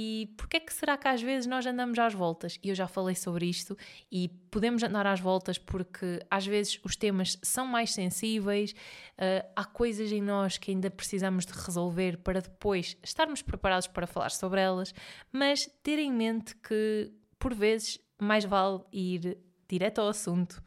E 0.00 0.32
porquê 0.36 0.58
é 0.58 0.60
que 0.60 0.72
será 0.72 0.96
que 0.96 1.08
às 1.08 1.20
vezes 1.20 1.46
nós 1.48 1.66
andamos 1.66 1.98
às 1.98 2.14
voltas? 2.14 2.56
E 2.62 2.68
eu 2.68 2.74
já 2.74 2.86
falei 2.86 3.16
sobre 3.16 3.46
isto 3.46 3.76
e 4.12 4.28
podemos 4.48 4.80
andar 4.84 5.06
às 5.08 5.18
voltas 5.18 5.58
porque 5.58 6.20
às 6.30 6.46
vezes 6.46 6.78
os 6.84 6.94
temas 6.94 7.36
são 7.42 7.66
mais 7.66 7.92
sensíveis, 7.92 8.72
uh, 8.72 9.48
há 9.56 9.64
coisas 9.64 10.12
em 10.12 10.22
nós 10.22 10.56
que 10.56 10.70
ainda 10.70 10.88
precisamos 10.88 11.44
de 11.44 11.52
resolver 11.52 12.18
para 12.18 12.40
depois 12.40 12.96
estarmos 13.02 13.42
preparados 13.42 13.88
para 13.88 14.06
falar 14.06 14.30
sobre 14.30 14.60
elas, 14.60 14.94
mas 15.32 15.68
ter 15.82 15.98
em 15.98 16.12
mente 16.12 16.54
que 16.56 17.10
por 17.38 17.54
vezes, 17.54 17.98
mais 18.20 18.44
vale 18.44 18.80
ir 18.92 19.38
direto 19.68 20.00
ao 20.00 20.08
assunto, 20.08 20.62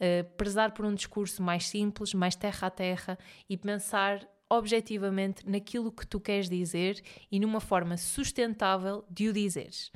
uh, 0.00 0.24
prezar 0.36 0.72
por 0.72 0.84
um 0.84 0.94
discurso 0.94 1.42
mais 1.42 1.66
simples, 1.68 2.14
mais 2.14 2.34
terra 2.36 2.68
a 2.68 2.70
terra 2.70 3.18
e 3.48 3.56
pensar 3.56 4.26
objetivamente 4.48 5.48
naquilo 5.48 5.90
que 5.90 6.06
tu 6.06 6.20
queres 6.20 6.48
dizer 6.48 7.02
e 7.30 7.40
numa 7.40 7.60
forma 7.60 7.96
sustentável 7.96 9.04
de 9.10 9.28
o 9.28 9.32
dizeres. 9.32 9.90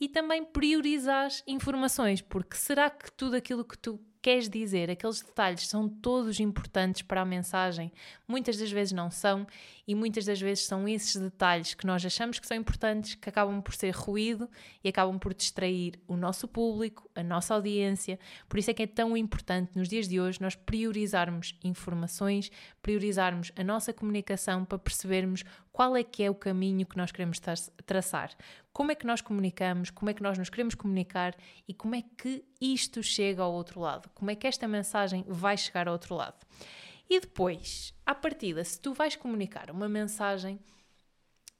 E 0.00 0.08
também 0.08 0.44
priorizar 0.44 1.28
informações, 1.46 2.20
porque 2.22 2.56
será 2.56 2.88
que 2.88 3.10
tudo 3.12 3.34
aquilo 3.36 3.64
que 3.64 3.76
tu 3.76 4.00
queres 4.20 4.48
dizer, 4.48 4.90
aqueles 4.90 5.22
detalhes 5.22 5.66
são 5.66 5.88
todos 5.88 6.40
importantes 6.40 7.02
para 7.02 7.22
a 7.22 7.24
mensagem. 7.24 7.92
Muitas 8.26 8.56
das 8.56 8.70
vezes 8.70 8.92
não 8.92 9.10
são, 9.10 9.46
e 9.86 9.94
muitas 9.94 10.24
das 10.24 10.40
vezes 10.40 10.64
são 10.64 10.88
esses 10.88 11.16
detalhes 11.16 11.74
que 11.74 11.86
nós 11.86 12.04
achamos 12.04 12.38
que 12.38 12.46
são 12.46 12.56
importantes 12.56 13.14
que 13.14 13.28
acabam 13.28 13.62
por 13.62 13.74
ser 13.74 13.94
ruído 13.94 14.48
e 14.84 14.88
acabam 14.88 15.18
por 15.18 15.32
distrair 15.32 15.94
o 16.06 16.16
nosso 16.16 16.46
público, 16.46 17.08
a 17.14 17.22
nossa 17.22 17.54
audiência. 17.54 18.18
Por 18.48 18.58
isso 18.58 18.70
é 18.70 18.74
que 18.74 18.82
é 18.82 18.86
tão 18.86 19.16
importante 19.16 19.70
nos 19.74 19.88
dias 19.88 20.08
de 20.08 20.20
hoje 20.20 20.40
nós 20.40 20.54
priorizarmos 20.54 21.58
informações, 21.64 22.50
priorizarmos 22.82 23.50
a 23.56 23.64
nossa 23.64 23.92
comunicação 23.92 24.64
para 24.64 24.78
percebermos 24.78 25.44
qual 25.78 25.96
é 25.96 26.02
que 26.02 26.24
é 26.24 26.28
o 26.28 26.34
caminho 26.34 26.84
que 26.84 26.96
nós 26.96 27.12
queremos 27.12 27.38
traçar. 27.86 28.36
Como 28.72 28.90
é 28.90 28.96
que 28.96 29.06
nós 29.06 29.20
comunicamos, 29.20 29.90
como 29.90 30.10
é 30.10 30.12
que 30.12 30.20
nós 30.20 30.36
nos 30.36 30.50
queremos 30.50 30.74
comunicar 30.74 31.36
e 31.68 31.72
como 31.72 31.94
é 31.94 32.02
que 32.02 32.44
isto 32.60 33.00
chega 33.00 33.42
ao 33.42 33.52
outro 33.52 33.78
lado, 33.78 34.10
como 34.12 34.28
é 34.28 34.34
que 34.34 34.48
esta 34.48 34.66
mensagem 34.66 35.24
vai 35.28 35.56
chegar 35.56 35.86
ao 35.86 35.92
outro 35.92 36.16
lado. 36.16 36.44
E 37.08 37.20
depois, 37.20 37.94
à 38.04 38.12
partida, 38.12 38.64
se 38.64 38.80
tu 38.80 38.92
vais 38.92 39.14
comunicar 39.14 39.70
uma 39.70 39.88
mensagem, 39.88 40.58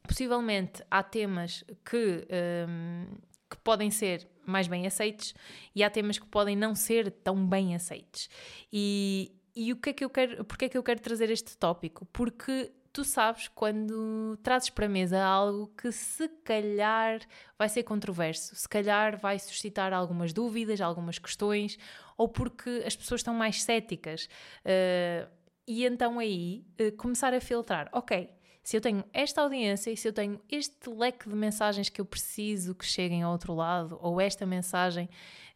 possivelmente 0.03 0.83
há 0.91 1.01
temas 1.01 1.63
que, 1.89 2.27
um, 2.69 3.19
que 3.49 3.57
podem 3.59 3.89
ser 3.89 4.29
mais 4.45 4.67
bem 4.67 4.85
aceitos 4.85 5.33
e 5.77 5.85
há 5.85 5.89
temas 5.89 6.19
que 6.19 6.27
podem 6.27 6.57
não 6.57 6.75
ser 6.75 7.13
tão 7.23 7.47
bem 7.47 7.73
aceitos. 7.73 8.29
E, 8.73 9.31
e 9.55 9.73
o 9.73 9.77
que 9.77 9.91
é 9.91 9.93
que 9.93 10.05
eu 10.05 10.11
quero, 10.11 10.45
porque 10.45 10.65
é 10.65 10.69
que 10.69 10.77
eu 10.77 10.83
quero 10.83 10.99
trazer 10.99 11.31
este 11.31 11.57
tópico? 11.57 12.05
Porque 12.07 12.73
tu 12.93 13.05
sabes 13.05 13.49
quando 13.49 14.37
trazes 14.43 14.71
para 14.71 14.87
a 14.87 14.89
mesa 14.89 15.23
algo 15.23 15.69
que 15.77 15.93
se 15.93 16.29
calhar 16.45 17.21
vai 17.59 17.69
ser 17.69 17.83
controverso, 17.83 18.55
se 18.55 18.69
calhar 18.69 19.19
vai 19.19 19.39
suscitar 19.39 19.93
algumas 19.93 20.33
dúvidas, 20.33 20.81
algumas 20.81 21.19
questões, 21.19 21.79
ou 22.17 22.29
porque 22.29 22.83
as 22.87 22.97
pessoas 22.97 23.21
estão 23.21 23.35
mais 23.35 23.63
céticas. 23.63 24.29
Uh, 24.65 25.29
e 25.67 25.85
então 25.85 26.19
aí 26.19 26.65
uh, 26.81 26.97
começar 26.97 27.35
a 27.35 27.41
filtrar, 27.41 27.89
ok, 27.93 28.31
se 28.69 28.77
eu 28.77 28.81
tenho 28.83 29.03
esta 29.15 29.41
audiência 29.41 29.91
e 29.91 29.97
se 29.97 30.07
eu 30.07 30.13
tenho 30.13 30.39
este 30.47 30.91
leque 30.91 31.27
de 31.27 31.35
mensagens 31.35 31.89
que 31.89 32.01
eu 32.01 32.05
preciso 32.05 32.75
que 32.75 32.85
cheguem 32.85 33.23
ao 33.23 33.33
outro 33.33 33.55
lado, 33.55 33.99
ou 34.03 34.21
esta 34.21 34.45
mensagem 34.45 35.09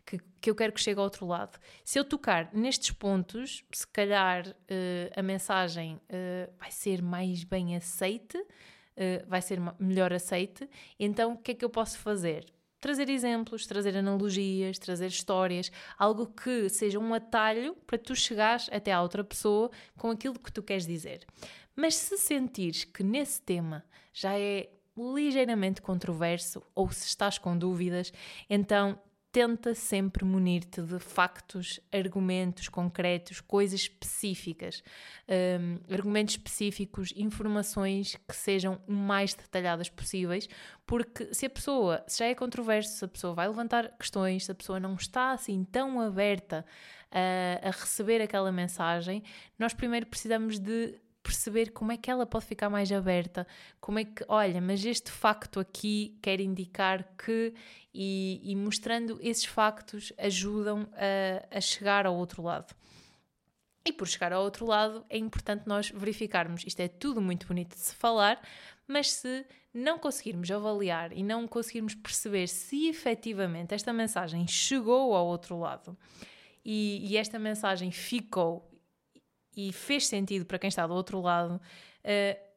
que, 0.05 0.19
que 0.41 0.51
eu 0.51 0.55
quero 0.55 0.73
que 0.73 0.81
chegue 0.81 0.99
ao 0.99 1.05
outro 1.05 1.27
lado. 1.27 1.59
Se 1.85 1.99
eu 1.99 2.05
tocar 2.05 2.51
nestes 2.53 2.91
pontos, 2.91 3.65
se 3.73 3.87
calhar 3.87 4.49
uh, 4.49 4.55
a 5.15 5.23
mensagem 5.23 5.97
uh, 5.97 6.53
vai 6.59 6.71
ser 6.71 7.03
mais 7.03 7.45
bem 7.45 7.77
aceite, 7.77 8.37
uh, 8.39 9.27
vai 9.27 9.41
ser 9.41 9.59
melhor 9.79 10.13
aceite. 10.13 10.69
Então, 10.99 11.33
o 11.33 11.37
que 11.37 11.53
é 11.53 11.55
que 11.55 11.65
eu 11.65 11.71
posso 11.71 11.99
fazer? 11.99 12.47
Trazer 12.81 13.09
exemplos, 13.09 13.65
trazer 13.65 13.97
analogias, 13.97 14.77
trazer 14.77 15.07
histórias, 15.07 15.71
algo 15.97 16.27
que 16.27 16.69
seja 16.69 16.99
um 16.99 17.15
atalho 17.15 17.77
para 17.87 17.97
tu 17.97 18.15
chegares 18.17 18.69
até 18.73 18.91
à 18.91 19.01
outra 19.01 19.23
pessoa 19.23 19.71
com 19.97 20.11
aquilo 20.11 20.39
que 20.39 20.51
tu 20.51 20.65
queres 20.65 20.85
dizer. 20.85 21.25
Mas 21.77 21.95
se 21.95 22.19
sentires 22.19 22.83
que 22.83 23.05
nesse 23.05 23.41
tema 23.41 23.85
já 24.13 24.37
é 24.37 24.69
ligeiramente 24.97 25.81
controverso 25.81 26.61
ou 26.75 26.91
se 26.91 27.07
estás 27.07 27.39
com 27.39 27.57
dúvidas, 27.57 28.13
então 28.51 28.99
tenta 29.33 29.75
sempre 29.75 30.27
munir-te 30.27 30.83
de 30.83 30.99
factos, 30.99 31.81
argumentos 31.91 32.69
concretos, 32.69 33.41
coisas 33.41 33.81
específicas, 33.81 34.85
um, 35.27 35.93
argumentos 35.93 36.35
específicos, 36.35 37.15
informações 37.17 38.15
que 38.29 38.37
sejam 38.37 38.79
o 38.87 38.93
mais 38.93 39.33
detalhadas 39.33 39.89
possíveis, 39.89 40.47
porque 40.87 41.33
se 41.33 41.47
a 41.47 41.51
pessoa, 41.51 42.05
se 42.07 42.19
já 42.19 42.27
é 42.27 42.35
controverso, 42.35 42.99
se 42.99 43.05
a 43.07 43.09
pessoa 43.09 43.35
vai 43.35 43.49
levantar 43.49 43.97
questões, 43.97 44.45
se 44.45 44.53
a 44.53 44.55
pessoa 44.55 44.79
não 44.79 44.95
está 44.95 45.33
assim 45.33 45.65
tão 45.65 45.99
aberta 45.99 46.63
a, 47.11 47.69
a 47.69 47.71
receber 47.71 48.21
aquela 48.21 48.53
mensagem, 48.53 49.23
nós 49.59 49.73
primeiro 49.73 50.05
precisamos 50.05 50.59
de 50.59 51.01
perceber 51.23 51.71
como 51.71 51.93
é 51.93 51.97
que 51.97 52.11
ela 52.11 52.27
pode 52.27 52.45
ficar 52.45 52.69
mais 52.69 52.91
aberta, 52.91 53.47
como 53.81 53.99
é 53.99 54.05
que, 54.05 54.25
olha, 54.29 54.61
mas 54.61 54.85
este 54.85 55.11
facto 55.11 55.61
aqui 55.61 56.19
quer 56.21 56.41
indicar 56.41 57.15
que, 57.17 57.55
e, 57.95 58.41
e 58.43 58.57
mostrando 58.57 59.19
esses 59.23 59.45
factos 59.45 60.13
ajudam 60.19 60.89
a, 60.93 61.57
a 61.57 61.61
chegar 61.61 62.07
ao 62.07 62.17
outro 62.17 62.43
lado. 62.43 62.75
E 63.85 63.93
por 63.93 64.07
chegar 64.07 64.33
ao 64.33 64.43
outro 64.43 64.67
lado 64.67 65.05
é 65.09 65.19
importante 65.19 65.67
nós 65.67 65.91
verificarmos. 65.91 66.65
Isto 66.67 66.81
é 66.81 66.89
tudo 66.89 67.21
muito 67.21 67.47
bonito 67.47 67.75
de 67.75 67.81
se 67.81 67.95
falar, 67.95 68.41
mas 68.87 69.11
se 69.11 69.45
não 69.75 69.99
conseguirmos 69.99 70.51
avaliar 70.51 71.13
e 71.13 71.23
não 71.23 71.49
conseguirmos 71.49 71.95
perceber 71.95 72.47
se 72.47 72.89
efetivamente 72.89 73.75
esta 73.75 73.93
mensagem 73.93 74.47
chegou 74.47 75.15
ao 75.15 75.27
outro 75.27 75.59
lado 75.59 75.97
e, 76.65 77.01
e 77.05 77.17
esta 77.17 77.39
mensagem 77.39 77.91
ficou 77.91 78.72
e 79.57 79.73
fez 79.73 80.07
sentido 80.07 80.45
para 80.45 80.59
quem 80.59 80.69
está 80.69 80.87
do 80.87 80.95
outro 80.95 81.21
lado, 81.21 81.55
uh, 81.57 82.53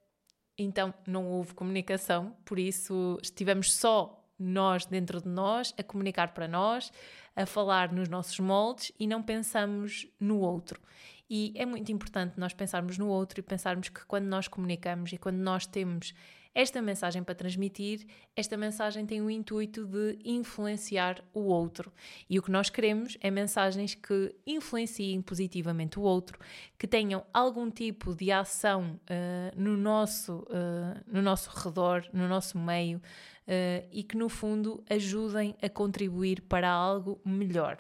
então 0.58 0.94
não 1.06 1.26
houve 1.26 1.54
comunicação, 1.54 2.36
por 2.46 2.58
isso 2.58 3.20
estivemos 3.22 3.74
só 3.74 4.22
nós 4.38 4.86
dentro 4.86 5.22
de 5.22 5.28
nós 5.28 5.74
a 5.78 5.84
comunicar 5.84 6.34
para 6.34 6.48
nós, 6.48 6.92
a 7.36 7.46
falar 7.46 7.92
nos 7.92 8.08
nossos 8.08 8.40
moldes 8.40 8.92
e 9.00 9.08
não 9.08 9.22
pensamos 9.22 10.08
no 10.20 10.40
outro. 10.40 10.82
E 11.30 11.54
é 11.56 11.66
muito 11.66 11.92
importante 11.92 12.40
nós 12.40 12.54
pensarmos 12.54 12.98
no 12.98 13.08
outro 13.08 13.40
e 13.40 13.44
pensarmos 13.44 13.90
que 13.90 14.06
quando 14.06 14.26
nós 14.26 14.48
comunicamos 14.48 15.12
e 15.12 15.18
quando 15.18 15.38
nós 15.38 15.66
temos 15.66 16.14
esta 16.56 16.82
mensagem 16.82 17.22
para 17.22 17.36
transmitir, 17.36 18.08
esta 18.34 18.56
mensagem 18.56 19.06
tem 19.06 19.22
o 19.22 19.30
intuito 19.30 19.86
de 19.86 20.18
influenciar 20.24 21.22
o 21.34 21.42
outro. 21.42 21.92
E 22.30 22.40
o 22.40 22.42
que 22.42 22.50
nós 22.50 22.70
queremos 22.70 23.18
é 23.20 23.30
mensagens 23.30 23.94
que 23.94 24.34
influenciem 24.48 25.22
positivamente 25.22 26.00
o 26.00 26.02
outro, 26.02 26.40
que 26.80 26.88
tenham 26.88 27.26
algum 27.34 27.70
tipo 27.70 28.16
de 28.16 28.32
ação 28.32 28.98
uh, 29.04 29.62
no, 29.62 29.76
nosso, 29.76 30.48
uh, 30.50 31.04
no 31.06 31.22
nosso 31.22 31.50
redor, 31.50 32.08
no 32.14 32.26
nosso 32.26 32.58
meio, 32.58 33.00
uh, 33.00 33.88
e 33.92 34.02
que 34.02 34.16
no 34.16 34.30
fundo 34.30 34.82
ajudem 34.90 35.54
a 35.62 35.68
contribuir 35.68 36.42
para 36.42 36.72
algo 36.72 37.20
melhor 37.26 37.78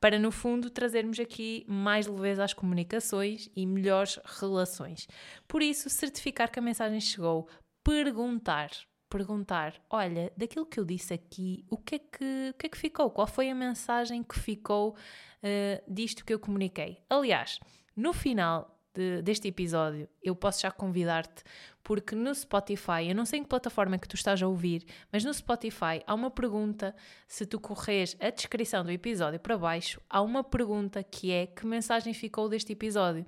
para 0.00 0.18
no 0.18 0.32
fundo 0.32 0.70
trazermos 0.70 1.20
aqui 1.20 1.62
mais 1.68 2.06
leveza 2.06 2.42
às 2.42 2.54
comunicações 2.54 3.50
e 3.54 3.66
melhores 3.66 4.18
relações. 4.24 5.06
Por 5.46 5.60
isso, 5.60 5.90
certificar 5.90 6.50
que 6.50 6.58
a 6.58 6.62
mensagem 6.62 6.98
chegou, 7.02 7.46
perguntar, 7.82 8.70
perguntar, 9.08 9.74
olha, 9.90 10.32
daquilo 10.36 10.66
que 10.66 10.78
eu 10.78 10.84
disse 10.84 11.12
aqui, 11.12 11.64
o 11.68 11.76
que 11.76 11.96
é 11.96 11.98
que, 11.98 12.50
o 12.50 12.54
que, 12.54 12.66
é 12.66 12.68
que 12.68 12.78
ficou? 12.78 13.10
Qual 13.10 13.26
foi 13.26 13.50
a 13.50 13.54
mensagem 13.54 14.22
que 14.22 14.38
ficou 14.38 14.90
uh, 14.90 15.92
disto 15.92 16.24
que 16.24 16.32
eu 16.32 16.38
comuniquei? 16.38 17.02
Aliás, 17.08 17.58
no 17.96 18.12
final 18.12 18.80
de, 18.94 19.22
deste 19.22 19.48
episódio, 19.48 20.08
eu 20.22 20.34
posso 20.34 20.62
já 20.62 20.70
convidar-te, 20.70 21.42
porque 21.82 22.14
no 22.14 22.34
Spotify, 22.34 23.08
eu 23.08 23.14
não 23.14 23.24
sei 23.24 23.40
em 23.40 23.42
que 23.42 23.48
plataforma 23.48 23.98
que 23.98 24.08
tu 24.08 24.16
estás 24.16 24.42
a 24.42 24.48
ouvir, 24.48 24.84
mas 25.12 25.24
no 25.24 25.32
Spotify 25.32 26.02
há 26.06 26.14
uma 26.14 26.30
pergunta, 26.30 26.94
se 27.26 27.46
tu 27.46 27.58
corres 27.58 28.16
a 28.20 28.30
descrição 28.30 28.84
do 28.84 28.90
episódio 28.90 29.40
para 29.40 29.56
baixo, 29.56 30.00
há 30.08 30.20
uma 30.20 30.44
pergunta 30.44 31.02
que 31.02 31.32
é 31.32 31.46
que 31.46 31.66
mensagem 31.66 32.12
ficou 32.12 32.48
deste 32.48 32.72
episódio? 32.72 33.26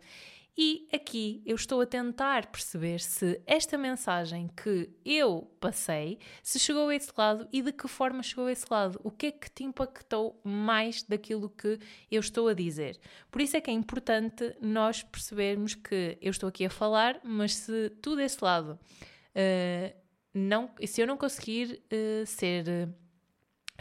E 0.56 0.86
aqui 0.92 1.42
eu 1.46 1.56
estou 1.56 1.80
a 1.80 1.86
tentar 1.86 2.46
perceber 2.46 3.00
se 3.00 3.40
esta 3.46 3.78
mensagem 3.78 4.48
que 4.48 4.90
eu 5.02 5.50
passei, 5.58 6.18
se 6.42 6.58
chegou 6.58 6.88
a 6.88 6.94
esse 6.94 7.10
lado 7.16 7.48
e 7.50 7.62
de 7.62 7.72
que 7.72 7.88
forma 7.88 8.22
chegou 8.22 8.46
a 8.46 8.52
esse 8.52 8.66
lado. 8.70 9.00
O 9.02 9.10
que 9.10 9.26
é 9.26 9.32
que 9.32 9.50
te 9.50 9.64
impactou 9.64 10.38
mais 10.44 11.02
daquilo 11.02 11.48
que 11.48 11.78
eu 12.10 12.20
estou 12.20 12.48
a 12.48 12.54
dizer? 12.54 13.00
Por 13.30 13.40
isso 13.40 13.56
é 13.56 13.62
que 13.62 13.70
é 13.70 13.74
importante 13.74 14.54
nós 14.60 15.02
percebermos 15.02 15.74
que 15.74 16.18
eu 16.20 16.30
estou 16.30 16.50
aqui 16.50 16.66
a 16.66 16.70
falar, 16.70 17.18
mas 17.24 17.54
se 17.54 17.88
tu 18.02 18.14
desse 18.14 18.44
lado 18.44 18.78
uh, 19.34 19.96
não, 20.34 20.70
se 20.84 21.00
eu 21.00 21.06
não 21.06 21.16
conseguir 21.16 21.82
uh, 21.90 22.26
ser 22.26 22.92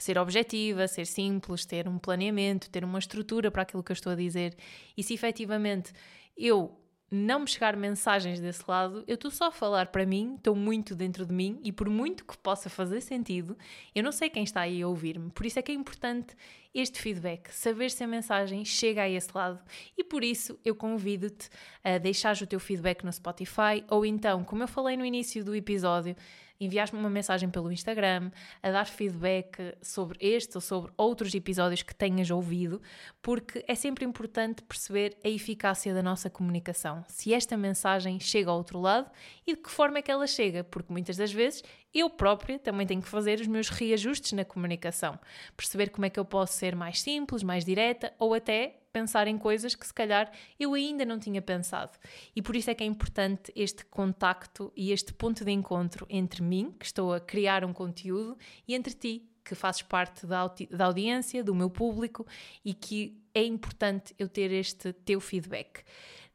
ser 0.01 0.17
objetiva, 0.17 0.87
ser 0.87 1.05
simples, 1.05 1.63
ter 1.63 1.87
um 1.87 1.99
planeamento, 1.99 2.69
ter 2.69 2.83
uma 2.83 2.97
estrutura 2.97 3.51
para 3.51 3.61
aquilo 3.61 3.83
que 3.83 3.91
eu 3.91 3.93
estou 3.93 4.11
a 4.11 4.15
dizer. 4.15 4.57
E 4.97 5.03
se 5.03 5.13
efetivamente 5.13 5.93
eu 6.37 6.77
não 7.13 7.41
me 7.41 7.47
chegar 7.47 7.75
mensagens 7.75 8.39
desse 8.39 8.63
lado, 8.65 9.03
eu 9.05 9.15
estou 9.15 9.29
só 9.29 9.47
a 9.47 9.51
falar 9.51 9.87
para 9.87 10.05
mim, 10.05 10.35
estou 10.37 10.55
muito 10.55 10.95
dentro 10.95 11.25
de 11.25 11.33
mim 11.33 11.59
e 11.61 11.69
por 11.69 11.89
muito 11.89 12.23
que 12.23 12.37
possa 12.37 12.69
fazer 12.69 13.01
sentido, 13.01 13.57
eu 13.93 14.01
não 14.01 14.13
sei 14.13 14.29
quem 14.29 14.43
está 14.43 14.61
aí 14.61 14.81
a 14.81 14.87
ouvir-me. 14.87 15.29
Por 15.31 15.45
isso 15.45 15.59
é 15.59 15.61
que 15.61 15.73
é 15.73 15.75
importante 15.75 16.33
este 16.73 17.01
feedback, 17.01 17.51
saber 17.51 17.91
se 17.91 18.01
a 18.01 18.07
mensagem 18.07 18.63
chega 18.63 19.01
a 19.01 19.09
esse 19.09 19.27
lado. 19.35 19.59
E 19.97 20.05
por 20.05 20.23
isso 20.23 20.57
eu 20.63 20.73
convido-te 20.73 21.49
a 21.83 21.97
deixar 21.97 22.33
o 22.37 22.47
teu 22.47 22.61
feedback 22.61 23.03
no 23.03 23.11
Spotify 23.11 23.83
ou 23.89 24.05
então, 24.05 24.45
como 24.45 24.63
eu 24.63 24.67
falei 24.67 24.95
no 24.95 25.03
início 25.03 25.43
do 25.43 25.53
episódio, 25.53 26.15
enviares-me 26.61 26.99
uma 26.99 27.09
mensagem 27.09 27.49
pelo 27.49 27.71
Instagram, 27.71 28.31
a 28.61 28.71
dar 28.71 28.85
feedback 28.85 29.75
sobre 29.81 30.17
este 30.21 30.55
ou 30.55 30.61
sobre 30.61 30.91
outros 30.95 31.33
episódios 31.33 31.81
que 31.81 31.93
tenhas 31.93 32.29
ouvido, 32.29 32.81
porque 33.21 33.65
é 33.67 33.75
sempre 33.75 34.05
importante 34.05 34.61
perceber 34.61 35.17
a 35.23 35.27
eficácia 35.27 35.93
da 35.93 36.03
nossa 36.03 36.29
comunicação. 36.29 37.03
Se 37.07 37.33
esta 37.33 37.57
mensagem 37.57 38.19
chega 38.19 38.51
ao 38.51 38.57
outro 38.57 38.79
lado 38.79 39.09
e 39.45 39.55
de 39.55 39.61
que 39.61 39.69
forma 39.69 39.97
é 39.97 40.01
que 40.01 40.11
ela 40.11 40.27
chega, 40.27 40.63
porque 40.63 40.93
muitas 40.93 41.17
das 41.17 41.33
vezes 41.33 41.63
eu 41.93 42.09
própria 42.09 42.57
também 42.57 42.87
tenho 42.87 43.01
que 43.01 43.07
fazer 43.07 43.39
os 43.39 43.47
meus 43.47 43.69
reajustes 43.69 44.31
na 44.33 44.45
comunicação, 44.45 45.19
perceber 45.55 45.89
como 45.89 46.05
é 46.05 46.09
que 46.09 46.19
eu 46.19 46.25
posso 46.25 46.53
ser 46.53 46.75
mais 46.75 47.01
simples, 47.01 47.43
mais 47.43 47.65
direta 47.65 48.13
ou 48.17 48.33
até 48.33 48.77
pensar 48.91 49.27
em 49.27 49.37
coisas 49.37 49.73
que 49.75 49.87
se 49.87 49.93
calhar 49.93 50.31
eu 50.59 50.73
ainda 50.73 51.05
não 51.05 51.19
tinha 51.19 51.41
pensado. 51.41 51.97
E 52.35 52.41
por 52.41 52.55
isso 52.55 52.69
é 52.69 52.75
que 52.75 52.83
é 52.83 52.87
importante 52.87 53.51
este 53.55 53.85
contacto 53.85 54.71
e 54.75 54.91
este 54.91 55.13
ponto 55.13 55.43
de 55.45 55.51
encontro 55.51 56.05
entre 56.09 56.41
mim, 56.41 56.75
que 56.77 56.85
estou 56.85 57.13
a 57.13 57.19
criar 57.19 57.63
um 57.63 57.73
conteúdo, 57.73 58.37
e 58.67 58.75
entre 58.75 58.93
ti, 58.93 59.29
que 59.43 59.55
fazes 59.55 59.81
parte 59.81 60.25
da, 60.25 60.39
audi 60.39 60.67
da 60.67 60.85
audiência, 60.85 61.43
do 61.43 61.55
meu 61.55 61.69
público 61.69 62.25
e 62.63 62.73
que 62.73 63.19
é 63.33 63.43
importante 63.43 64.13
eu 64.17 64.29
ter 64.29 64.51
este 64.51 64.93
teu 64.93 65.19
feedback. 65.19 65.83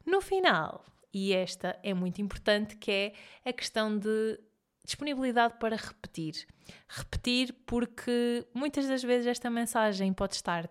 No 0.05 0.21
final, 0.21 0.85
e 1.13 1.33
esta 1.33 1.79
é 1.83 1.93
muito 1.93 2.21
importante, 2.21 2.75
que 2.75 2.91
é 2.91 3.13
a 3.45 3.53
questão 3.53 3.97
de 3.97 4.39
disponibilidade 4.87 5.55
para 5.59 5.75
repetir. 5.75 6.47
Repetir 6.87 7.53
porque 7.65 8.47
muitas 8.53 8.87
das 8.87 9.03
vezes 9.03 9.27
esta 9.27 9.49
mensagem 9.49 10.13
pode 10.13 10.35
estar 10.35 10.69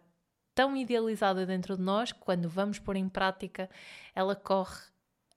tão 0.54 0.74
idealizada 0.74 1.44
dentro 1.44 1.76
de 1.76 1.82
nós 1.82 2.10
que 2.10 2.20
quando 2.20 2.48
vamos 2.48 2.78
pôr 2.78 2.96
em 2.96 3.08
prática 3.08 3.68
ela 4.14 4.34
corre 4.34 4.80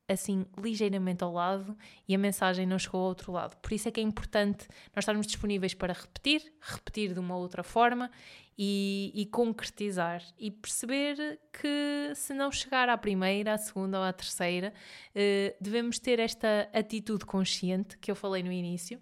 assim 0.10 0.46
ligeiramente 0.58 1.24
ao 1.24 1.32
lado 1.32 1.78
e 2.08 2.16
a 2.16 2.18
mensagem 2.18 2.66
não 2.66 2.80
chegou 2.80 3.02
ao 3.02 3.08
outro 3.08 3.32
lado. 3.32 3.56
Por 3.58 3.72
isso 3.72 3.88
é 3.88 3.92
que 3.92 4.00
é 4.00 4.04
importante 4.04 4.68
nós 4.96 5.04
estarmos 5.04 5.28
disponíveis 5.28 5.74
para 5.74 5.94
repetir, 5.94 6.52
repetir 6.60 7.14
de 7.14 7.20
uma 7.20 7.38
outra 7.38 7.64
forma 7.64 8.10
e, 8.58 9.12
e, 9.16 9.26
concretizar 9.28 10.22
e 10.38 10.52
perceber 10.52 11.40
que 11.54 12.12
se 12.14 12.34
não 12.34 12.52
chegar 12.52 12.90
à 12.90 12.98
primeira, 12.98 13.54
à 13.54 13.58
segunda 13.58 14.00
ou 14.00 14.04
à 14.04 14.12
terceira, 14.12 14.74
eh, 15.16 15.56
devemos 15.62 15.98
ter 15.98 16.20
esta 16.20 16.70
atitude 16.74 17.26
consciente 17.26 17.98
que 17.98 18.12
eu 18.12 18.16
falei 18.16 18.44
no 18.44 18.52
início 18.52 19.00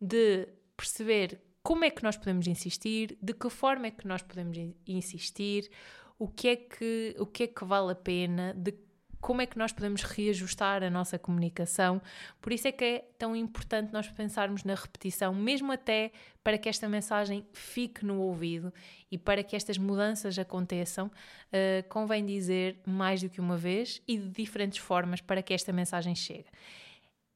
de 0.00 0.48
perceber 0.74 1.40
como 1.62 1.84
é 1.84 1.90
que 1.90 2.02
nós 2.02 2.16
podemos 2.16 2.46
insistir, 2.46 3.18
de 3.20 3.34
que 3.34 3.50
forma 3.50 3.88
é 3.88 3.90
que 3.90 4.06
nós 4.06 4.22
podemos 4.22 4.56
insistir, 4.86 5.68
o 6.18 6.28
que 6.28 6.48
é 6.48 6.56
que, 6.56 7.14
o 7.18 7.26
que, 7.26 7.42
é 7.42 7.46
que 7.48 7.64
vale 7.64 7.92
a 7.92 7.94
pena, 7.94 8.54
de 8.54 8.72
como 9.20 9.42
é 9.42 9.46
que 9.46 9.58
nós 9.58 9.72
podemos 9.72 10.02
reajustar 10.02 10.82
a 10.82 10.90
nossa 10.90 11.18
comunicação. 11.18 12.00
Por 12.40 12.52
isso 12.52 12.68
é 12.68 12.72
que 12.72 12.84
é 12.84 13.04
tão 13.18 13.34
importante 13.34 13.92
nós 13.92 14.08
pensarmos 14.08 14.64
na 14.64 14.74
repetição, 14.74 15.34
mesmo 15.34 15.72
até 15.72 16.12
para 16.42 16.56
que 16.56 16.68
esta 16.68 16.88
mensagem 16.88 17.44
fique 17.52 18.04
no 18.04 18.20
ouvido 18.20 18.72
e 19.10 19.18
para 19.18 19.42
que 19.42 19.56
estas 19.56 19.78
mudanças 19.78 20.38
aconteçam, 20.38 21.06
uh, 21.06 21.88
convém 21.88 22.24
dizer 22.24 22.78
mais 22.86 23.22
do 23.22 23.28
que 23.28 23.40
uma 23.40 23.56
vez 23.56 24.00
e 24.06 24.16
de 24.16 24.28
diferentes 24.28 24.78
formas 24.78 25.20
para 25.20 25.42
que 25.42 25.52
esta 25.52 25.72
mensagem 25.72 26.14
chegue. 26.14 26.46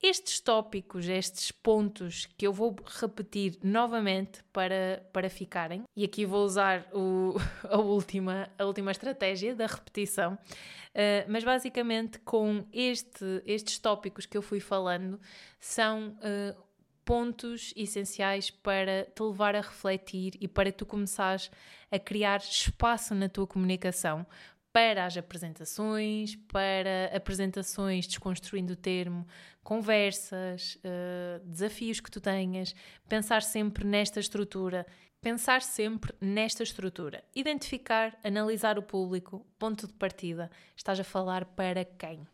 Estes 0.03 0.41
tópicos, 0.41 1.07
estes 1.07 1.53
pontos 1.53 2.27
que 2.39 2.47
eu 2.47 2.55
vou 2.55 2.75
repetir 3.01 3.59
novamente 3.63 4.43
para, 4.51 5.07
para 5.13 5.29
ficarem, 5.29 5.85
e 5.95 6.05
aqui 6.05 6.25
vou 6.25 6.43
usar 6.43 6.89
o, 6.95 7.35
a, 7.69 7.77
última, 7.77 8.49
a 8.59 8.65
última 8.65 8.93
estratégia 8.93 9.55
da 9.55 9.67
repetição, 9.67 10.35
uh, 10.35 11.29
mas 11.29 11.45
basicamente 11.45 12.19
com 12.21 12.65
este, 12.73 13.43
estes 13.45 13.79
tópicos 13.79 14.25
que 14.25 14.39
eu 14.39 14.43
fui 14.43 14.59
falando 14.59 15.21
são 15.59 16.17
uh, 16.17 16.71
pontos 17.05 17.75
essenciais 17.77 18.51
para 18.51 19.05
te 19.05 19.23
levar 19.23 19.55
a 19.55 19.61
refletir 19.61 20.33
e 20.41 20.49
para 20.49 20.73
tu 20.73 20.87
começares 20.87 21.51
a 21.91 21.99
criar 21.99 22.39
espaço 22.39 23.15
na 23.15 23.29
tua 23.29 23.47
comunicação 23.47 24.27
para 24.73 25.05
as 25.05 25.17
apresentações, 25.17 26.37
para 26.37 27.11
apresentações 27.15 28.07
desconstruindo 28.07 28.75
o 28.75 28.77
termo, 28.77 29.27
conversas, 29.63 30.77
uh, 30.77 31.45
desafios 31.45 32.01
que 32.01 32.11
tu 32.11 32.21
tenhas, 32.21 32.75
pensar 33.09 33.43
sempre 33.43 33.85
nesta 33.85 34.21
estrutura, 34.21 34.87
pensar 35.21 35.61
sempre 35.61 36.15
nesta 36.21 36.63
estrutura, 36.63 37.23
identificar, 37.35 38.19
analisar 38.25 38.79
o 38.79 38.83
público, 38.83 39.47
ponto 39.59 39.87
de 39.87 39.93
partida, 39.93 40.51
estás 40.77 40.99
a 40.99 41.05
falar 41.05 41.45
para 41.45 41.85
quem? 41.85 42.27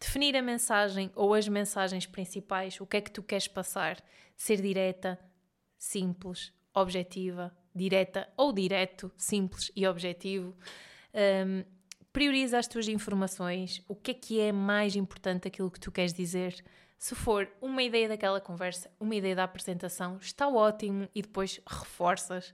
Definir 0.00 0.36
a 0.36 0.42
mensagem 0.42 1.10
ou 1.14 1.34
as 1.34 1.46
mensagens 1.46 2.06
principais, 2.06 2.80
o 2.80 2.86
que 2.86 2.96
é 2.96 3.00
que 3.00 3.10
tu 3.10 3.22
queres 3.22 3.46
passar, 3.46 4.02
ser 4.36 4.60
direta, 4.60 5.18
simples, 5.78 6.52
objetiva, 6.74 7.54
direta 7.74 8.28
ou 8.36 8.52
direto, 8.52 9.12
simples 9.16 9.70
e 9.76 9.86
objetivo. 9.86 10.54
Um, 11.14 11.64
prioriza 12.12 12.58
as 12.58 12.66
tuas 12.66 12.88
informações, 12.88 13.82
o 13.88 13.94
que 13.94 14.10
é 14.10 14.14
que 14.14 14.40
é 14.40 14.52
mais 14.52 14.96
importante 14.96 15.48
aquilo 15.48 15.70
que 15.70 15.80
tu 15.80 15.92
queres 15.92 16.12
dizer. 16.12 16.64
Se 16.98 17.14
for 17.14 17.48
uma 17.60 17.82
ideia 17.82 18.08
daquela 18.08 18.40
conversa, 18.40 18.90
uma 18.98 19.14
ideia 19.14 19.34
da 19.34 19.44
apresentação, 19.44 20.18
está 20.20 20.48
ótimo 20.48 21.08
e 21.14 21.22
depois 21.22 21.60
reforças. 21.66 22.52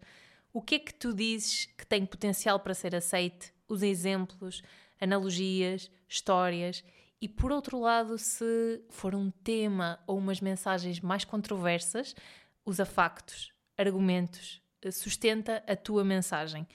O 0.53 0.63
que 0.63 0.77
é 0.77 0.79
que 0.79 0.95
tu 0.95 1.13
dizes 1.13 1.67
que 1.77 1.87
tem 1.87 2.07
potencial 2.07 2.61
para 2.61 2.75
ser 2.75 2.95
aceite? 2.95 3.53
Os 3.69 3.83
exemplos, 3.83 4.63
analogias, 5.01 5.91
histórias. 6.09 6.85
E 7.21 7.29
por 7.29 7.51
outro 7.51 7.81
lado, 7.81 8.17
se 8.19 8.81
for 8.91 9.15
um 9.15 9.31
tema 9.31 9.99
ou 10.07 10.19
umas 10.19 10.41
mensagens 10.41 11.01
mais 11.01 11.25
controversas, 11.25 12.15
usa 12.65 12.85
factos, 12.85 13.53
argumentos, 13.77 14.63
sustenta 14.93 15.63
a 15.67 15.75
tua 15.75 16.05
mensagem 16.05 16.67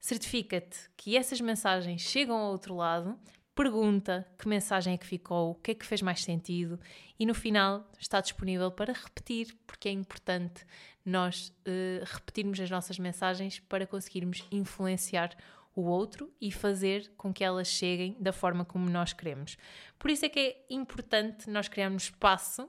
certifica-te 0.00 0.90
que 0.96 1.16
essas 1.16 1.40
mensagens 1.40 2.02
chegam 2.02 2.36
ao 2.36 2.52
outro 2.52 2.74
lado 2.74 3.18
pergunta 3.56 4.26
que 4.38 4.46
mensagem 4.46 4.92
é 4.92 4.98
que 4.98 5.06
ficou, 5.06 5.52
o 5.52 5.54
que 5.54 5.70
é 5.70 5.74
que 5.74 5.86
fez 5.86 6.02
mais 6.02 6.22
sentido 6.22 6.78
e 7.18 7.24
no 7.24 7.34
final 7.34 7.90
está 7.98 8.20
disponível 8.20 8.70
para 8.70 8.92
repetir, 8.92 9.56
porque 9.66 9.88
é 9.88 9.92
importante 9.92 10.66
nós 11.02 11.48
uh, 11.66 12.04
repetirmos 12.04 12.60
as 12.60 12.70
nossas 12.70 12.98
mensagens 12.98 13.58
para 13.60 13.86
conseguirmos 13.86 14.44
influenciar 14.52 15.34
o 15.74 15.82
outro 15.82 16.30
e 16.40 16.52
fazer 16.52 17.10
com 17.16 17.32
que 17.32 17.42
elas 17.42 17.68
cheguem 17.68 18.16
da 18.20 18.32
forma 18.32 18.64
como 18.64 18.90
nós 18.90 19.12
queremos. 19.12 19.56
Por 19.98 20.10
isso 20.10 20.26
é 20.26 20.28
que 20.28 20.38
é 20.38 20.64
importante 20.70 21.48
nós 21.48 21.66
criarmos 21.66 22.04
espaço 22.04 22.68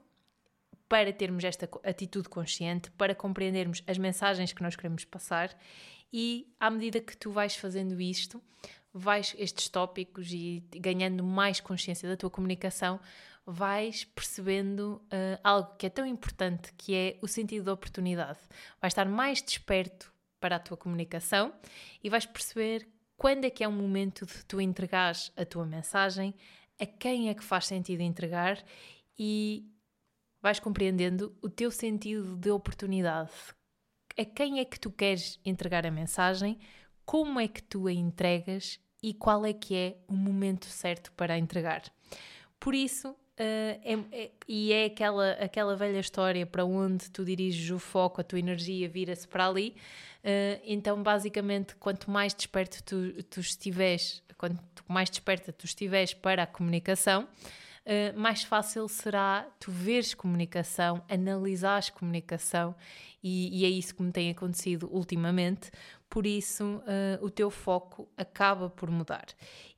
para 0.88 1.12
termos 1.12 1.44
esta 1.44 1.70
atitude 1.84 2.30
consciente, 2.30 2.90
para 2.92 3.14
compreendermos 3.14 3.84
as 3.88 3.98
mensagens 3.98 4.54
que 4.54 4.62
nós 4.62 4.76
queremos 4.76 5.04
passar 5.04 5.58
e 6.12 6.48
à 6.60 6.70
medida 6.70 7.00
que 7.00 7.16
tu 7.16 7.32
vais 7.32 7.56
fazendo 7.56 8.00
isto, 8.00 8.42
vais 8.94 9.36
estes 9.38 9.70
tópicos 9.70 10.32
e 10.32 10.64
ganhando 10.72 11.24
mais 11.24 11.60
consciência 11.60 12.08
da 12.08 12.18
tua 12.18 12.30
comunicação, 12.30 13.00
vais 13.46 14.04
percebendo 14.04 15.02
uh, 15.06 15.40
algo 15.44 15.76
que 15.78 15.86
é 15.86 15.90
tão 15.90 16.06
importante, 16.06 16.74
que 16.74 16.94
é 16.94 17.18
o 17.22 17.28
sentido 17.28 17.66
da 17.66 17.74
oportunidade. 17.74 18.40
Vais 18.82 18.92
estar 18.92 19.06
mais 19.06 19.42
desperto 19.42 20.12
para 20.40 20.58
a 20.58 20.60
tua 20.60 20.76
comunicação 20.76 21.54
e 22.04 22.10
vais 22.10 22.26
perceber 22.26 22.88
quando 23.16 23.46
é 23.46 23.50
que 23.50 23.64
é 23.64 23.68
o 23.68 23.72
momento 23.72 24.26
de 24.26 24.46
tu 24.46 24.60
entregares 24.60 25.32
a 25.36 25.46
tua 25.46 25.66
mensagem, 25.66 26.36
a 26.80 26.86
quem 26.86 27.30
é 27.30 27.34
que 27.34 27.44
faz 27.44 27.66
sentido 27.66 28.02
entregar 28.02 28.64
e 29.18 29.66
vais 30.42 30.60
compreendendo 30.60 31.36
o 31.42 31.50
teu 31.50 31.72
sentido 31.72 32.36
de 32.36 32.52
oportunidade. 32.52 33.32
A 34.18 34.26
quem 34.26 34.60
é 34.60 34.66
que 34.66 34.80
tu 34.80 34.90
queres 34.90 35.40
entregar 35.46 35.86
a 35.86 35.92
mensagem, 35.92 36.58
como 37.06 37.40
é 37.40 37.48
que 37.48 37.62
tu 37.62 37.88
a 37.88 37.94
entregas 37.94 38.80
e 39.02 39.14
qual 39.14 39.46
é 39.46 39.54
que 39.54 39.76
é 39.76 39.98
o 40.08 40.14
momento 40.14 40.66
certo 40.66 41.12
para 41.14 41.38
entregar. 41.38 41.84
Por 42.60 42.74
isso, 42.74 43.16
Uh, 43.40 43.78
é, 43.84 44.00
é, 44.12 44.32
e 44.48 44.74
é 44.74 44.86
aquela, 44.86 45.34
aquela 45.34 45.76
velha 45.76 46.00
história 46.00 46.44
para 46.44 46.66
onde 46.66 47.08
tu 47.12 47.24
diriges 47.24 47.70
o 47.70 47.78
foco, 47.78 48.20
a 48.20 48.24
tua 48.24 48.40
energia 48.40 48.90
vira-se 48.90 49.28
para 49.28 49.48
ali. 49.48 49.76
Uh, 50.24 50.60
então, 50.66 51.04
basicamente, 51.04 51.76
quanto 51.76 52.10
mais 52.10 52.34
desperto 52.34 52.84
tu, 52.84 53.24
tu 53.26 53.40
estiveres, 53.40 54.24
quanto 54.40 54.60
mais 54.88 55.12
desperta 55.12 55.54
tu 55.54 55.66
estiveres 55.66 56.16
para 56.16 56.44
a 56.44 56.48
comunicação, 56.48 57.28
uh, 57.88 58.20
mais 58.20 58.44
fácil 58.44 58.88
será 58.88 59.48
tu 59.60 59.72
veres 59.72 60.14
comunicação, 60.14 61.04
analisares 61.10 61.90
comunicação, 61.90 62.76
e, 63.24 63.62
e, 63.62 63.66
é 63.66 63.70
isso 63.70 63.96
que 63.96 64.04
me 64.04 64.12
tem 64.12 64.30
acontecido 64.30 64.88
ultimamente. 64.92 65.72
Por 66.10 66.26
isso, 66.26 66.64
uh, 66.64 67.26
o 67.26 67.30
teu 67.30 67.50
foco 67.50 68.08
acaba 68.16 68.70
por 68.70 68.90
mudar. 68.92 69.26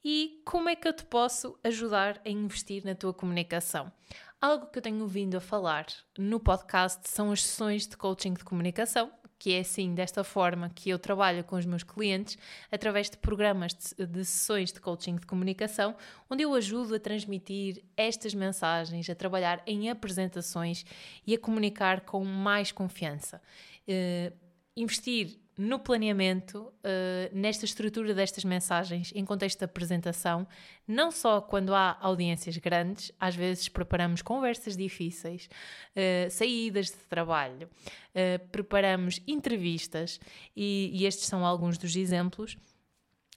E 0.03 0.41
como 0.45 0.69
é 0.69 0.75
que 0.75 0.87
eu 0.87 0.93
te 0.93 1.05
posso 1.05 1.57
ajudar 1.63 2.21
a 2.25 2.29
investir 2.29 2.83
na 2.85 2.93
tua 2.93 3.13
comunicação? 3.13 3.91
Algo 4.41 4.67
que 4.67 4.77
eu 4.77 4.81
tenho 4.81 5.05
vindo 5.07 5.35
a 5.35 5.41
falar 5.41 5.85
no 6.17 6.39
podcast 6.39 7.09
são 7.09 7.31
as 7.31 7.43
sessões 7.43 7.87
de 7.87 7.97
coaching 7.97 8.33
de 8.33 8.43
comunicação, 8.43 9.11
que 9.39 9.53
é 9.53 9.61
assim, 9.61 9.95
desta 9.95 10.21
forma 10.21 10.69
que 10.69 10.89
eu 10.89 10.99
trabalho 10.99 11.45
com 11.45 11.55
os 11.55 11.65
meus 11.65 11.81
clientes, 11.81 12.37
através 12.69 13.09
de 13.09 13.17
programas 13.17 13.73
de, 13.73 14.05
de, 14.05 14.25
sessões 14.25 14.73
de 14.73 14.81
coaching 14.81 15.15
de 15.15 15.25
comunicação, 15.25 15.95
onde 16.29 16.43
eu 16.43 16.53
ajudo 16.53 16.93
a 16.93 16.99
transmitir 16.99 17.81
estas 17.95 18.33
mensagens, 18.33 19.09
a 19.09 19.15
trabalhar 19.15 19.63
em 19.65 19.89
apresentações 19.89 20.85
e 21.25 21.33
a 21.33 21.39
comunicar 21.39 22.01
com 22.01 22.25
mais 22.25 22.73
confiança. 22.73 23.41
Uh, 23.87 24.35
investir 24.75 25.39
no 25.59 25.77
planeamento, 25.77 26.59
uh, 26.61 26.71
nesta 27.33 27.65
estrutura 27.65 28.13
destas 28.13 28.45
mensagens, 28.45 29.11
em 29.13 29.25
contexto 29.25 29.59
de 29.59 29.65
apresentação, 29.65 30.47
não 30.87 31.11
só 31.11 31.41
quando 31.41 31.75
há 31.75 31.97
audiências 31.99 32.55
grandes, 32.55 33.11
às 33.19 33.35
vezes 33.35 33.67
preparamos 33.67 34.21
conversas 34.21 34.77
difíceis, 34.77 35.49
uh, 35.97 36.31
saídas 36.31 36.85
de 36.85 37.03
trabalho, 37.09 37.67
uh, 37.67 38.47
preparamos 38.53 39.19
entrevistas, 39.27 40.17
e, 40.55 40.91
e, 40.93 41.05
estes 41.05 41.25
são 41.25 41.45
alguns 41.45 41.77
dos 41.77 41.93
exemplos, 41.93 42.57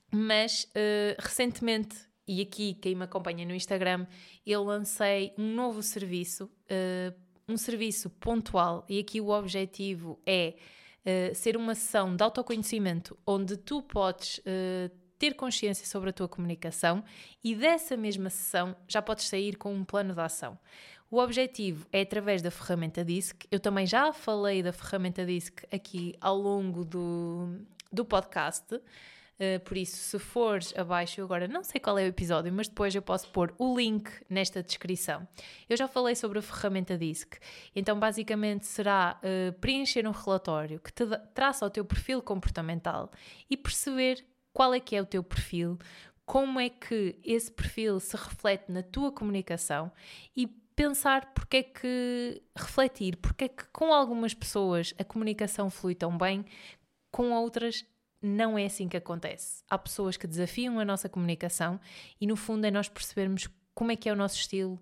mas 0.09 0.71
recentemente, 1.19 1.97
e 2.29 2.43
aqui 2.43 2.75
quem 2.75 2.95
me 2.95 3.05
acompanha 3.05 3.47
no 3.47 3.55
Instagram, 3.55 4.07
eu 4.47 4.63
lancei 4.63 5.33
um 5.39 5.55
novo 5.55 5.83
serviço, 5.83 6.51
um 7.49 7.57
serviço 7.57 8.11
pontual, 8.11 8.85
e 8.91 8.99
aqui 8.99 9.23
o 9.23 9.31
objetivo 9.31 10.21
é 10.27 10.55
uh, 11.05 11.35
ser 11.35 11.57
uma 11.57 11.75
sessão 11.75 12.15
de 12.15 12.23
autoconhecimento 12.23 13.19
onde 13.27 13.57
tu 13.57 13.83
podes 13.83 14.39
uh, 14.39 14.91
ter 15.19 15.35
consciência 15.35 15.87
sobre 15.87 16.11
a 16.11 16.13
tua 16.13 16.29
comunicação 16.29 17.05
e 17.45 17.55
dessa 17.55 17.97
mesma 17.97 18.29
sessão 18.29 18.75
já 18.89 19.01
podes 19.01 19.29
sair 19.29 19.57
com 19.57 19.73
um 19.73 19.85
plano 19.85 20.15
de 20.15 20.21
ação. 20.21 20.59
O 21.09 21.19
objetivo 21.19 21.87
é 21.93 22.01
através 22.01 22.41
da 22.41 22.51
ferramenta 22.51 23.05
DISC. 23.05 23.47
Eu 23.51 23.61
também 23.61 23.87
já 23.87 24.13
falei 24.13 24.63
da 24.63 24.73
ferramenta 24.73 25.25
DISC 25.27 25.65
aqui 25.71 26.17
ao 26.21 26.37
longo 26.37 26.85
do, 26.85 27.61
do 27.93 28.05
podcast. 28.05 28.81
Uh, 29.43 29.59
por 29.65 29.77
isso, 29.77 29.97
se 29.97 30.19
fores 30.21 30.73
abaixo, 30.77 31.21
eu 31.21 31.25
agora 31.25 31.49
não 31.49 31.65
sei 31.65 31.81
qual 31.81 31.99
é 31.99 32.05
o 32.05 32.07
episódio, 32.07 32.53
mas 32.53 32.69
depois 32.69 32.95
eu 32.95 33.03
posso 33.03 33.29
pôr 33.31 33.53
o 33.59 33.77
link 33.77 34.09
nesta 34.31 34.63
descrição. 34.63 35.27
Eu 35.69 35.77
já 35.77 35.89
falei 35.89 36.15
sobre 36.15 36.39
a 36.39 36.43
ferramenta 36.43 36.97
DISC, 36.97 37.41
então 37.75 37.99
basicamente 37.99 38.67
será 38.67 39.19
uh, 39.19 39.53
preencher 39.59 40.07
um 40.07 40.13
relatório 40.13 40.79
que 40.79 40.93
te 40.93 41.05
traça 41.35 41.67
o 41.67 41.71
teu 41.71 41.85
perfil 41.85 42.23
comportamental 42.23 43.11
e 43.51 43.57
perceber 43.57 44.25
qual 44.53 44.73
é 44.75 44.79
que 44.79 44.95
é 44.95 45.03
o 45.03 45.07
teu 45.07 45.25
perfil, 45.25 45.77
como 46.25 46.61
é 46.61 46.69
que 46.69 47.19
esse 47.25 47.51
perfil 47.51 47.99
se 47.99 48.17
reflete 48.17 48.71
na 48.71 48.83
tua 48.83 49.11
comunicação 49.11 49.91
e 50.37 50.47
pensar 50.47 51.33
porque 51.35 51.57
é 51.57 51.63
que 51.65 52.43
refletir, 52.57 53.17
porque 53.17 53.45
é 53.45 53.49
que 53.49 53.65
com 53.73 53.93
algumas 53.93 54.35
pessoas 54.35 54.95
a 55.01 55.03
comunicação 55.03 55.69
flui 55.69 55.97
tão 55.97 56.17
bem, 56.17 56.45
com 57.11 57.33
outras 57.33 57.85
não 58.23 58.57
é 58.57 58.67
assim 58.67 58.89
que 58.89 58.97
acontece. 58.97 59.65
Há 59.69 59.77
pessoas 59.77 60.17
que 60.17 60.27
desafiam 60.27 60.79
a 60.79 60.85
nossa 60.85 61.09
comunicação 61.09 61.81
e, 62.21 62.27
no 62.27 62.37
fundo, 62.37 62.65
é 62.67 62.71
nós 62.71 62.89
percebermos 62.89 63.49
como 63.75 63.91
é 63.91 63.97
que 63.97 64.09
é 64.09 64.13
o 64.13 64.17
nosso 64.17 64.37
estilo, 64.37 64.79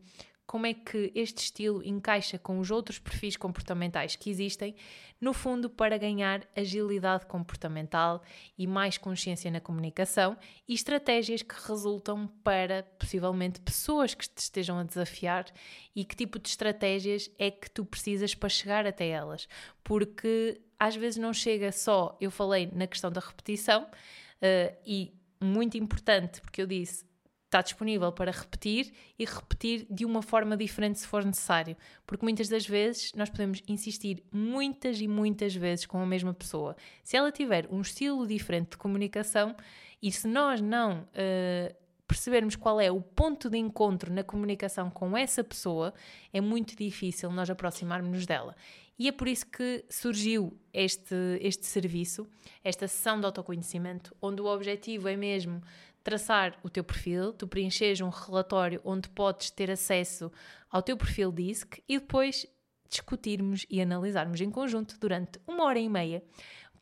como 0.50 0.66
é 0.66 0.74
que 0.74 1.12
este 1.14 1.44
estilo 1.44 1.80
encaixa 1.84 2.36
com 2.36 2.58
os 2.58 2.72
outros 2.72 2.98
perfis 2.98 3.36
comportamentais 3.36 4.16
que 4.16 4.28
existem, 4.28 4.74
no 5.20 5.32
fundo, 5.32 5.70
para 5.70 5.96
ganhar 5.96 6.44
agilidade 6.56 7.24
comportamental 7.26 8.20
e 8.58 8.66
mais 8.66 8.98
consciência 8.98 9.48
na 9.48 9.60
comunicação 9.60 10.36
e 10.66 10.74
estratégias 10.74 11.40
que 11.40 11.54
resultam 11.68 12.26
para 12.42 12.82
possivelmente 12.98 13.60
pessoas 13.60 14.12
que 14.12 14.28
te 14.28 14.38
estejam 14.38 14.76
a 14.76 14.82
desafiar 14.82 15.46
e 15.94 16.04
que 16.04 16.16
tipo 16.16 16.36
de 16.36 16.48
estratégias 16.48 17.30
é 17.38 17.48
que 17.48 17.70
tu 17.70 17.84
precisas 17.84 18.34
para 18.34 18.48
chegar 18.48 18.84
até 18.88 19.06
elas. 19.06 19.48
Porque 19.84 20.60
às 20.80 20.96
vezes 20.96 21.16
não 21.16 21.32
chega 21.32 21.70
só, 21.70 22.18
eu 22.20 22.28
falei 22.28 22.68
na 22.74 22.88
questão 22.88 23.12
da 23.12 23.20
repetição 23.20 23.84
uh, 23.84 24.76
e 24.84 25.14
muito 25.40 25.78
importante, 25.78 26.40
porque 26.40 26.60
eu 26.60 26.66
disse 26.66 27.08
está 27.50 27.60
disponível 27.60 28.12
para 28.12 28.30
repetir 28.30 28.92
e 29.18 29.24
repetir 29.24 29.84
de 29.90 30.04
uma 30.04 30.22
forma 30.22 30.56
diferente 30.56 31.00
se 31.00 31.06
for 31.06 31.24
necessário. 31.24 31.76
Porque 32.06 32.24
muitas 32.24 32.48
das 32.48 32.64
vezes 32.64 33.12
nós 33.14 33.28
podemos 33.28 33.60
insistir 33.66 34.22
muitas 34.32 35.00
e 35.00 35.08
muitas 35.08 35.54
vezes 35.54 35.84
com 35.84 36.00
a 36.00 36.06
mesma 36.06 36.32
pessoa. 36.32 36.76
Se 37.02 37.16
ela 37.16 37.32
tiver 37.32 37.66
um 37.68 37.80
estilo 37.80 38.26
diferente 38.26 38.70
de 38.70 38.76
comunicação 38.76 39.56
e 40.00 40.12
se 40.12 40.28
nós 40.28 40.60
não 40.60 41.00
uh, 41.00 41.74
percebermos 42.06 42.54
qual 42.54 42.80
é 42.80 42.90
o 42.90 43.00
ponto 43.00 43.50
de 43.50 43.58
encontro 43.58 44.12
na 44.12 44.22
comunicação 44.22 44.88
com 44.88 45.16
essa 45.16 45.42
pessoa, 45.42 45.92
é 46.32 46.40
muito 46.40 46.76
difícil 46.76 47.32
nós 47.32 47.50
aproximarmos-nos 47.50 48.26
dela. 48.26 48.54
E 48.96 49.08
é 49.08 49.12
por 49.12 49.26
isso 49.26 49.46
que 49.46 49.82
surgiu 49.88 50.56
este, 50.74 51.14
este 51.40 51.64
serviço, 51.64 52.28
esta 52.62 52.86
sessão 52.86 53.18
de 53.18 53.24
autoconhecimento, 53.24 54.14
onde 54.20 54.42
o 54.42 54.46
objetivo 54.46 55.08
é 55.08 55.16
mesmo 55.16 55.62
traçar 56.02 56.58
o 56.62 56.70
teu 56.70 56.84
perfil, 56.84 57.32
tu 57.32 57.46
preenches 57.46 58.00
um 58.00 58.08
relatório 58.08 58.80
onde 58.84 59.08
podes 59.08 59.50
ter 59.50 59.70
acesso 59.70 60.30
ao 60.70 60.82
teu 60.82 60.96
perfil 60.96 61.30
DISC 61.30 61.82
e 61.88 61.98
depois 61.98 62.46
discutirmos 62.88 63.64
e 63.70 63.80
analisarmos 63.80 64.40
em 64.40 64.50
conjunto 64.50 64.98
durante 64.98 65.38
uma 65.46 65.64
hora 65.64 65.78
e 65.78 65.88
meia 65.88 66.22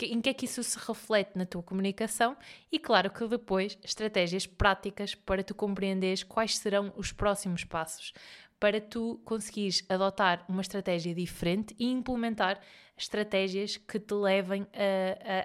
em 0.07 0.21
que 0.21 0.29
é 0.29 0.35
que 0.35 0.45
isso 0.45 0.63
se 0.63 0.79
reflete 0.79 1.37
na 1.37 1.45
tua 1.45 1.63
comunicação 1.63 2.37
e, 2.71 2.79
claro, 2.79 3.11
que 3.11 3.27
depois 3.27 3.77
estratégias 3.83 4.47
práticas 4.47 5.15
para 5.15 5.43
tu 5.43 5.55
compreenderes 5.55 6.23
quais 6.23 6.57
serão 6.57 6.93
os 6.97 7.11
próximos 7.11 7.65
passos. 7.65 8.13
Para 8.61 8.81
tu 8.81 9.21
conseguires 9.25 9.85
adotar 9.89 10.45
uma 10.49 10.63
estratégia 10.63 11.15
diferente 11.15 11.75
e 11.79 11.87
implementar 11.91 12.61
estratégias 12.99 13.77
que 13.77 13.99
te 13.99 14.13
levem 14.15 14.67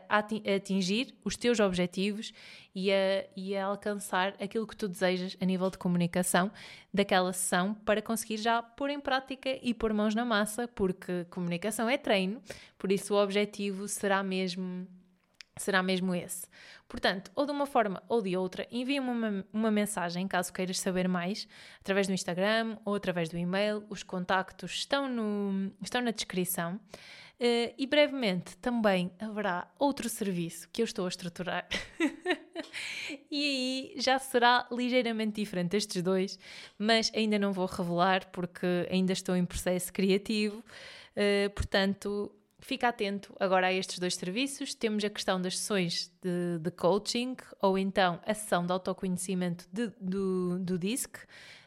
a, 0.10 0.18
a, 0.18 0.56
atingir 0.56 1.14
os 1.24 1.38
teus 1.38 1.60
objetivos 1.60 2.34
e 2.74 2.92
a, 2.92 3.26
e 3.36 3.56
a, 3.56 3.66
alcançar 3.66 4.36
aquilo 4.42 4.68
que 4.68 4.76
tu 4.76 4.88
desejas 4.88 5.38
a 5.40 5.46
nível 5.46 5.70
de 5.70 5.78
comunicação 5.78 6.52
daquela 6.94 7.32
sessão 7.32 7.74
para 7.74 8.02
conseguir 8.02 8.38
já 8.38 8.62
pôr 8.62 8.90
em 8.90 9.00
prática 9.00 9.58
e 9.62 9.74
pôr 9.74 9.94
mãos 9.94 10.16
na 10.16 10.26
massa, 10.26 10.68
porque 10.68 11.26
comunicação 11.30 11.90
é 11.90 11.98
treino, 11.98 12.42
por 12.78 12.92
isso 12.92 13.14
o 13.14 13.24
objetivo 13.24 13.88
será 13.88 14.24
mesmo 14.24 14.88
será 15.56 15.84
mesmo 15.84 16.16
esse. 16.16 16.48
Portanto, 16.88 17.32
ou 17.36 17.46
de 17.46 17.52
uma 17.52 17.66
forma 17.66 18.02
ou 18.08 18.22
de 18.22 18.36
outra, 18.36 18.68
envia-me 18.72 19.10
uma, 19.10 19.46
uma 19.52 19.72
mensagem 19.72 20.28
caso 20.28 20.52
queiras 20.52 20.80
saber 20.80 21.08
mais, 21.08 21.48
através 21.80 22.08
do 22.08 22.14
Instagram 22.14 22.78
ou 22.86 22.96
através 22.96 23.30
do 23.30 23.38
e-mail. 23.38 23.84
Os 23.90 24.04
contactos 24.04 24.72
estão, 24.72 25.08
no, 25.08 25.72
estão 25.82 26.02
na 26.02 26.12
descrição. 26.12 26.80
Uh, 27.40 27.74
e 27.78 27.86
brevemente 27.88 28.56
também 28.58 29.12
haverá 29.20 29.68
outro 29.78 30.08
serviço 30.08 30.70
que 30.72 30.82
eu 30.82 30.86
estou 30.86 31.06
a 31.06 31.10
estruturar. 31.10 31.68
e 33.30 33.44
aí 33.44 33.94
já 33.98 34.18
será 34.20 34.68
ligeiramente 34.72 35.42
diferente 35.42 35.76
estes 35.76 36.02
dois, 36.02 36.40
mas 36.78 37.12
ainda 37.14 37.38
não 37.38 37.52
vou 37.52 37.66
revelar 37.66 38.28
porque 38.32 38.88
ainda 38.90 39.12
estou 39.12 39.36
em 39.36 39.46
processo 39.46 39.92
criativo. 39.92 40.64
Uh, 41.18 41.50
portanto, 41.54 42.32
fica 42.64 42.88
atento 42.88 43.36
agora 43.40 43.68
a 43.68 43.74
estes 43.74 44.00
dois 44.00 44.16
serviços. 44.16 44.74
Temos 44.74 45.04
a 45.04 45.10
questão 45.10 45.42
das 45.42 45.58
sessões 45.58 46.12
de, 46.22 46.60
de 46.60 46.72
coaching 46.72 47.36
ou 47.62 47.78
então 47.78 48.20
a 48.26 48.34
sessão 48.34 48.66
de 48.66 48.72
autoconhecimento 48.72 49.68
de, 49.72 49.92
do, 50.00 50.60
do 50.60 50.80
DISC. 50.80 51.18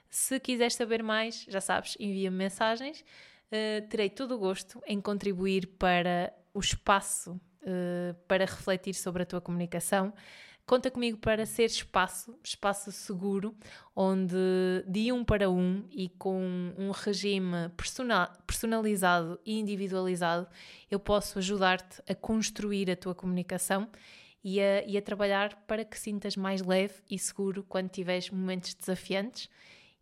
Se 0.08 0.40
quiseres 0.40 0.74
saber 0.74 1.02
mais, 1.02 1.44
já 1.48 1.60
sabes, 1.60 1.96
envia-me 2.00 2.36
mensagens. 2.36 3.04
Uh, 3.46 3.86
terei 3.88 4.10
todo 4.10 4.34
o 4.34 4.38
gosto 4.38 4.82
em 4.86 5.00
contribuir 5.00 5.66
para 5.78 6.32
o 6.52 6.58
espaço 6.58 7.40
uh, 7.62 8.14
para 8.26 8.44
refletir 8.44 8.94
sobre 8.94 9.22
a 9.22 9.26
tua 9.26 9.40
comunicação 9.40 10.12
Conta 10.66 10.90
comigo 10.90 11.16
para 11.18 11.46
ser 11.46 11.66
espaço, 11.66 12.36
espaço 12.42 12.90
seguro, 12.90 13.54
onde 13.94 14.34
de 14.84 15.12
um 15.12 15.24
para 15.24 15.48
um 15.48 15.84
e 15.92 16.08
com 16.08 16.74
um 16.76 16.90
regime 16.90 17.70
personalizado 18.44 19.38
e 19.46 19.60
individualizado, 19.60 20.48
eu 20.90 20.98
posso 20.98 21.38
ajudar-te 21.38 22.02
a 22.08 22.16
construir 22.16 22.90
a 22.90 22.96
tua 22.96 23.14
comunicação 23.14 23.88
e 24.42 24.60
a, 24.60 24.84
e 24.84 24.98
a 24.98 25.02
trabalhar 25.02 25.54
para 25.68 25.84
que 25.84 25.96
sintas 25.96 26.36
mais 26.36 26.60
leve 26.60 26.94
e 27.08 27.16
seguro 27.16 27.62
quando 27.62 27.88
tiveres 27.88 28.28
momentos 28.28 28.74
desafiantes. 28.74 29.48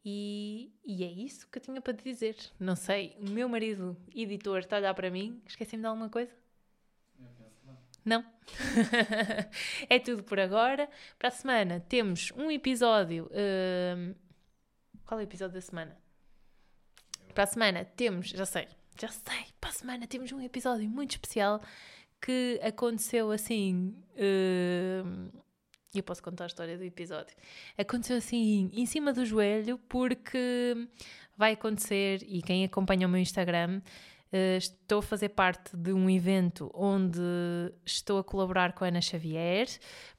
E, 0.05 0.71
e, 0.85 1.03
é 1.03 1.11
isso 1.11 1.49
que 1.49 1.59
eu 1.59 1.63
tinha 1.63 1.81
para 1.81 1.95
te 1.95 2.05
dizer. 2.05 2.37
Não 2.61 2.77
sei, 2.77 3.17
o 3.19 3.31
meu 3.31 3.49
marido 3.49 3.97
editor 4.15 4.59
está 4.59 4.77
a 4.77 4.79
olhar 4.79 4.95
para 4.95 5.11
mim. 5.11 5.41
Esqueci-me 5.47 5.83
de 5.83 5.87
alguma 5.87 6.11
coisa? 6.11 6.31
Não. 8.05 8.23
é 9.89 9.99
tudo 9.99 10.23
por 10.23 10.39
agora. 10.39 10.91
Para 11.19 11.29
a 11.29 11.33
semana 11.33 11.81
temos 11.81 12.33
um 12.37 12.51
episódio. 12.51 13.31
Uh... 13.31 14.15
Qual 15.07 15.19
é 15.19 15.23
o 15.23 15.27
episódio 15.27 15.55
da 15.55 15.61
semana? 15.61 15.97
Para 17.33 17.45
a 17.45 17.47
semana 17.47 17.85
temos, 17.85 18.29
já 18.29 18.47
sei, 18.47 18.69
já 19.01 19.09
sei, 19.09 19.47
para 19.61 19.71
a 19.71 19.73
semana 19.73 20.07
temos 20.07 20.31
um 20.33 20.41
episódio 20.41 20.89
muito 20.89 21.13
especial 21.13 21.61
que 22.21 22.61
aconteceu 22.63 23.31
assim. 23.31 23.97
Uh... 24.13 25.44
Eu 25.95 26.03
posso 26.03 26.23
contar 26.23 26.45
a 26.45 26.47
história 26.47 26.77
do 26.77 26.85
episódio. 26.85 27.37
Aconteceu 27.79 28.17
assim 28.17 28.71
em 28.73 28.87
cima 28.87 29.13
do 29.13 29.25
joelho, 29.25 29.79
porque 29.89 30.89
vai 31.37 31.53
acontecer, 31.53 32.23
e 32.27 32.43
quem 32.43 32.65
acompanha 32.65 33.07
o 33.07 33.11
meu 33.11 33.21
Instagram 33.21 33.81
Uh, 34.35 34.59
estou 34.59 34.99
a 34.99 35.03
fazer 35.03 35.29
parte 35.29 35.77
de 35.77 35.93
um 35.93 36.11
evento 36.11 36.69
onde 36.75 37.21
estou 37.87 38.19
a 38.19 38.25
colaborar 38.25 38.73
com 38.73 38.85
a 38.85 38.89
Ana 38.89 39.01
Xavier 39.01 39.69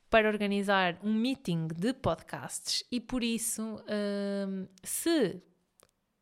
para 0.09 0.29
organizar 0.29 0.97
um 1.03 1.13
meeting 1.13 1.67
de 1.67 1.91
podcasts 1.93 2.81
e 2.89 3.01
por 3.01 3.21
isso, 3.21 3.75
uh, 3.75 4.69
se 4.81 5.43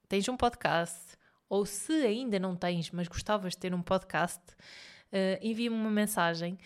tens 0.09 0.27
um 0.27 0.35
podcast 0.35 1.15
ou 1.47 1.67
se 1.67 1.93
ainda 1.93 2.39
não 2.39 2.55
tens, 2.55 2.89
mas 2.89 3.07
gostavas 3.07 3.53
de 3.53 3.59
ter 3.59 3.75
um 3.75 3.81
podcast, 3.83 4.41
uh, 4.49 5.37
envia-me 5.39 5.75
uma 5.75 5.91
mensagem. 5.91 6.57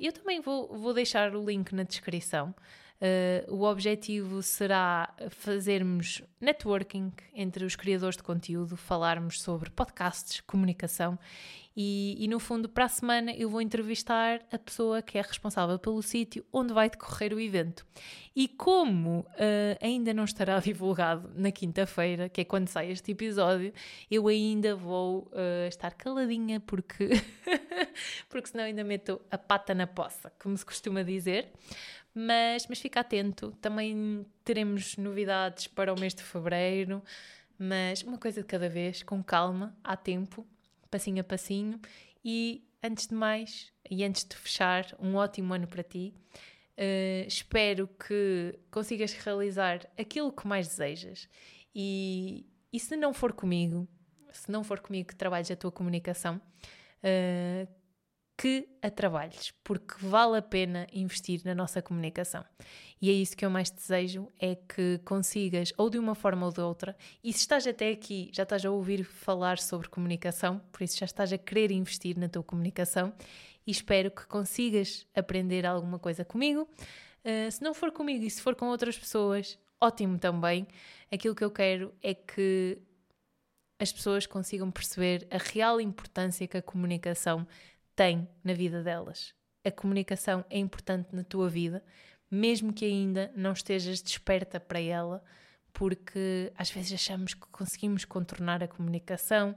Eu 0.00 0.12
também 0.12 0.40
vou, 0.40 0.68
vou 0.76 0.92
deixar 0.92 1.34
o 1.34 1.44
link 1.44 1.74
na 1.74 1.82
descrição. 1.82 2.54
Uh, 3.00 3.52
o 3.52 3.64
objetivo 3.64 4.42
será 4.42 5.12
fazermos 5.28 6.22
networking 6.40 7.12
entre 7.34 7.64
os 7.64 7.76
criadores 7.76 8.16
de 8.16 8.22
conteúdo, 8.22 8.76
falarmos 8.76 9.42
sobre 9.42 9.68
podcasts, 9.68 10.40
comunicação 10.40 11.18
e, 11.76 12.16
e, 12.24 12.28
no 12.28 12.38
fundo, 12.38 12.68
para 12.68 12.84
a 12.84 12.88
semana 12.88 13.32
eu 13.32 13.50
vou 13.50 13.60
entrevistar 13.60 14.40
a 14.52 14.58
pessoa 14.58 15.02
que 15.02 15.18
é 15.18 15.22
responsável 15.22 15.76
pelo 15.76 16.00
sítio 16.02 16.44
onde 16.52 16.72
vai 16.72 16.88
decorrer 16.88 17.34
o 17.34 17.40
evento. 17.40 17.84
E 18.34 18.46
como 18.46 19.20
uh, 19.20 19.26
ainda 19.80 20.14
não 20.14 20.24
estará 20.24 20.58
divulgado 20.60 21.32
na 21.34 21.50
quinta-feira, 21.50 22.28
que 22.28 22.42
é 22.42 22.44
quando 22.44 22.68
sai 22.68 22.92
este 22.92 23.10
episódio, 23.10 23.72
eu 24.08 24.28
ainda 24.28 24.76
vou 24.76 25.30
uh, 25.32 25.66
estar 25.66 25.94
caladinha 25.94 26.60
porque, 26.60 27.08
porque 28.30 28.48
senão 28.48 28.64
ainda 28.64 28.84
meto 28.84 29.20
a 29.28 29.36
pata 29.36 29.74
na 29.74 29.86
poça, 29.86 30.32
como 30.40 30.56
se 30.56 30.64
costuma 30.64 31.02
dizer. 31.02 31.52
Mas, 32.14 32.66
mas 32.68 32.78
fica 32.78 33.00
atento, 33.00 33.50
também 33.60 34.24
teremos 34.44 34.96
novidades 34.96 35.66
para 35.66 35.92
o 35.92 35.98
mês 35.98 36.14
de 36.14 36.22
fevereiro, 36.22 37.02
mas 37.58 38.02
uma 38.02 38.18
coisa 38.18 38.40
de 38.40 38.46
cada 38.46 38.68
vez, 38.68 39.02
com 39.02 39.22
calma, 39.22 39.76
há 39.82 39.96
tempo, 39.96 40.46
passinho 40.90 41.20
a 41.20 41.24
passinho. 41.24 41.80
E 42.24 42.64
antes 42.82 43.08
de 43.08 43.14
mais, 43.14 43.72
e 43.90 44.04
antes 44.04 44.24
de 44.24 44.36
fechar, 44.36 44.86
um 45.00 45.16
ótimo 45.16 45.52
ano 45.54 45.66
para 45.66 45.82
ti. 45.82 46.14
Uh, 46.76 47.26
espero 47.26 47.88
que 47.88 48.58
consigas 48.70 49.12
realizar 49.12 49.88
aquilo 49.98 50.32
que 50.32 50.46
mais 50.46 50.68
desejas. 50.68 51.28
E, 51.74 52.46
e 52.72 52.78
se 52.78 52.96
não 52.96 53.12
for 53.12 53.32
comigo, 53.32 53.88
se 54.32 54.50
não 54.50 54.62
for 54.62 54.80
comigo 54.80 55.08
que 55.08 55.16
trabalhes 55.16 55.50
a 55.50 55.56
tua 55.56 55.70
comunicação, 55.72 56.40
uh, 57.02 57.68
que 58.36 58.68
a 58.82 58.90
trabalhes, 58.90 59.52
porque 59.62 59.94
vale 59.98 60.38
a 60.38 60.42
pena 60.42 60.86
investir 60.92 61.40
na 61.44 61.54
nossa 61.54 61.80
comunicação. 61.80 62.44
E 63.00 63.10
é 63.10 63.12
isso 63.12 63.36
que 63.36 63.44
eu 63.44 63.50
mais 63.50 63.70
desejo, 63.70 64.28
é 64.40 64.54
que 64.54 64.98
consigas, 65.04 65.72
ou 65.76 65.88
de 65.88 65.98
uma 65.98 66.14
forma 66.14 66.46
ou 66.46 66.52
de 66.52 66.60
outra, 66.60 66.96
e 67.22 67.32
se 67.32 67.40
estás 67.40 67.66
até 67.66 67.90
aqui, 67.90 68.30
já 68.32 68.42
estás 68.42 68.64
a 68.64 68.70
ouvir 68.70 69.04
falar 69.04 69.58
sobre 69.58 69.88
comunicação, 69.88 70.60
por 70.72 70.82
isso 70.82 70.98
já 70.98 71.06
estás 71.06 71.32
a 71.32 71.38
querer 71.38 71.70
investir 71.70 72.18
na 72.18 72.28
tua 72.28 72.42
comunicação, 72.42 73.12
e 73.66 73.70
espero 73.70 74.10
que 74.10 74.26
consigas 74.26 75.06
aprender 75.14 75.64
alguma 75.64 75.98
coisa 75.98 76.24
comigo. 76.24 76.68
Uh, 77.24 77.50
se 77.50 77.62
não 77.62 77.72
for 77.72 77.90
comigo 77.90 78.24
e 78.24 78.30
se 78.30 78.42
for 78.42 78.54
com 78.54 78.66
outras 78.66 78.98
pessoas, 78.98 79.58
ótimo 79.80 80.18
também. 80.18 80.66
Aquilo 81.10 81.34
que 81.34 81.44
eu 81.44 81.50
quero 81.50 81.94
é 82.02 82.12
que 82.14 82.78
as 83.78 83.92
pessoas 83.92 84.26
consigam 84.26 84.70
perceber 84.70 85.26
a 85.30 85.38
real 85.38 85.80
importância 85.80 86.46
que 86.46 86.56
a 86.56 86.62
comunicação 86.62 87.46
tem 87.46 87.48
na 88.42 88.52
vida 88.52 88.82
delas. 88.82 89.34
A 89.64 89.70
comunicação 89.70 90.44
é 90.50 90.58
importante 90.58 91.14
na 91.14 91.24
tua 91.24 91.48
vida, 91.48 91.82
mesmo 92.30 92.72
que 92.72 92.84
ainda 92.84 93.32
não 93.36 93.52
estejas 93.52 94.02
desperta 94.02 94.58
para 94.58 94.80
ela, 94.80 95.22
porque 95.72 96.52
às 96.56 96.70
vezes 96.70 96.92
achamos 96.92 97.34
que 97.34 97.46
conseguimos 97.50 98.04
contornar 98.04 98.62
a 98.62 98.68
comunicação, 98.68 99.56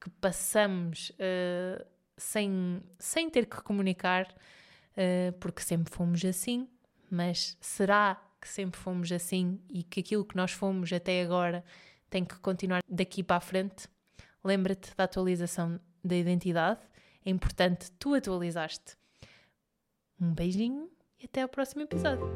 que 0.00 0.08
passamos 0.08 1.10
uh, 1.10 1.84
sem, 2.16 2.82
sem 2.98 3.28
ter 3.28 3.46
que 3.46 3.60
comunicar, 3.62 4.26
uh, 4.26 5.32
porque 5.38 5.62
sempre 5.62 5.92
fomos 5.92 6.24
assim, 6.24 6.68
mas 7.10 7.56
será 7.60 8.22
que 8.40 8.48
sempre 8.48 8.80
fomos 8.80 9.10
assim 9.12 9.60
e 9.68 9.82
que 9.82 10.00
aquilo 10.00 10.24
que 10.24 10.36
nós 10.36 10.52
fomos 10.52 10.92
até 10.92 11.22
agora 11.22 11.64
tem 12.08 12.24
que 12.24 12.38
continuar 12.38 12.82
daqui 12.88 13.22
para 13.22 13.36
a 13.36 13.40
frente? 13.40 13.88
Lembra-te 14.42 14.94
da 14.96 15.04
atualização 15.04 15.78
da 16.02 16.16
identidade 16.16 16.80
é 17.30 17.32
importante 17.32 17.92
tu 17.92 18.12
atualizaste. 18.14 18.96
Um 20.20 20.34
beijinho 20.34 20.90
e 21.18 21.26
até 21.26 21.42
ao 21.42 21.48
próximo 21.48 21.82
episódio. 21.82 22.26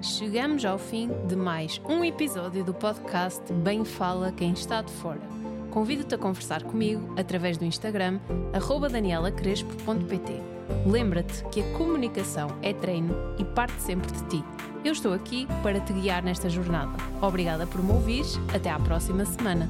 Chegamos 0.00 0.64
ao 0.64 0.78
fim 0.78 1.10
de 1.26 1.36
mais 1.36 1.80
um 1.86 2.02
episódio 2.02 2.64
do 2.64 2.72
podcast 2.72 3.52
Bem 3.52 3.84
Fala 3.84 4.32
Quem 4.32 4.52
Está 4.52 4.80
de 4.80 4.92
Fora. 4.92 5.20
Convido-te 5.70 6.14
a 6.14 6.18
conversar 6.18 6.62
comigo 6.62 7.14
através 7.18 7.58
do 7.58 7.64
Instagram 7.64 8.18
danielacrespo.pt. 8.90 10.32
Lembra-te 10.86 11.44
que 11.50 11.60
a 11.60 11.72
comunicação 11.76 12.48
é 12.62 12.72
treino 12.72 13.14
e 13.38 13.44
parte 13.44 13.80
sempre 13.82 14.10
de 14.10 14.24
ti. 14.28 14.44
Eu 14.84 14.92
estou 14.92 15.12
aqui 15.12 15.46
para 15.62 15.80
te 15.80 15.92
guiar 15.92 16.22
nesta 16.22 16.48
jornada. 16.48 16.96
Obrigada 17.20 17.66
por 17.66 17.82
me 17.82 17.92
ouvir. 17.92 18.24
Até 18.54 18.70
à 18.70 18.78
próxima 18.78 19.24
semana. 19.26 19.66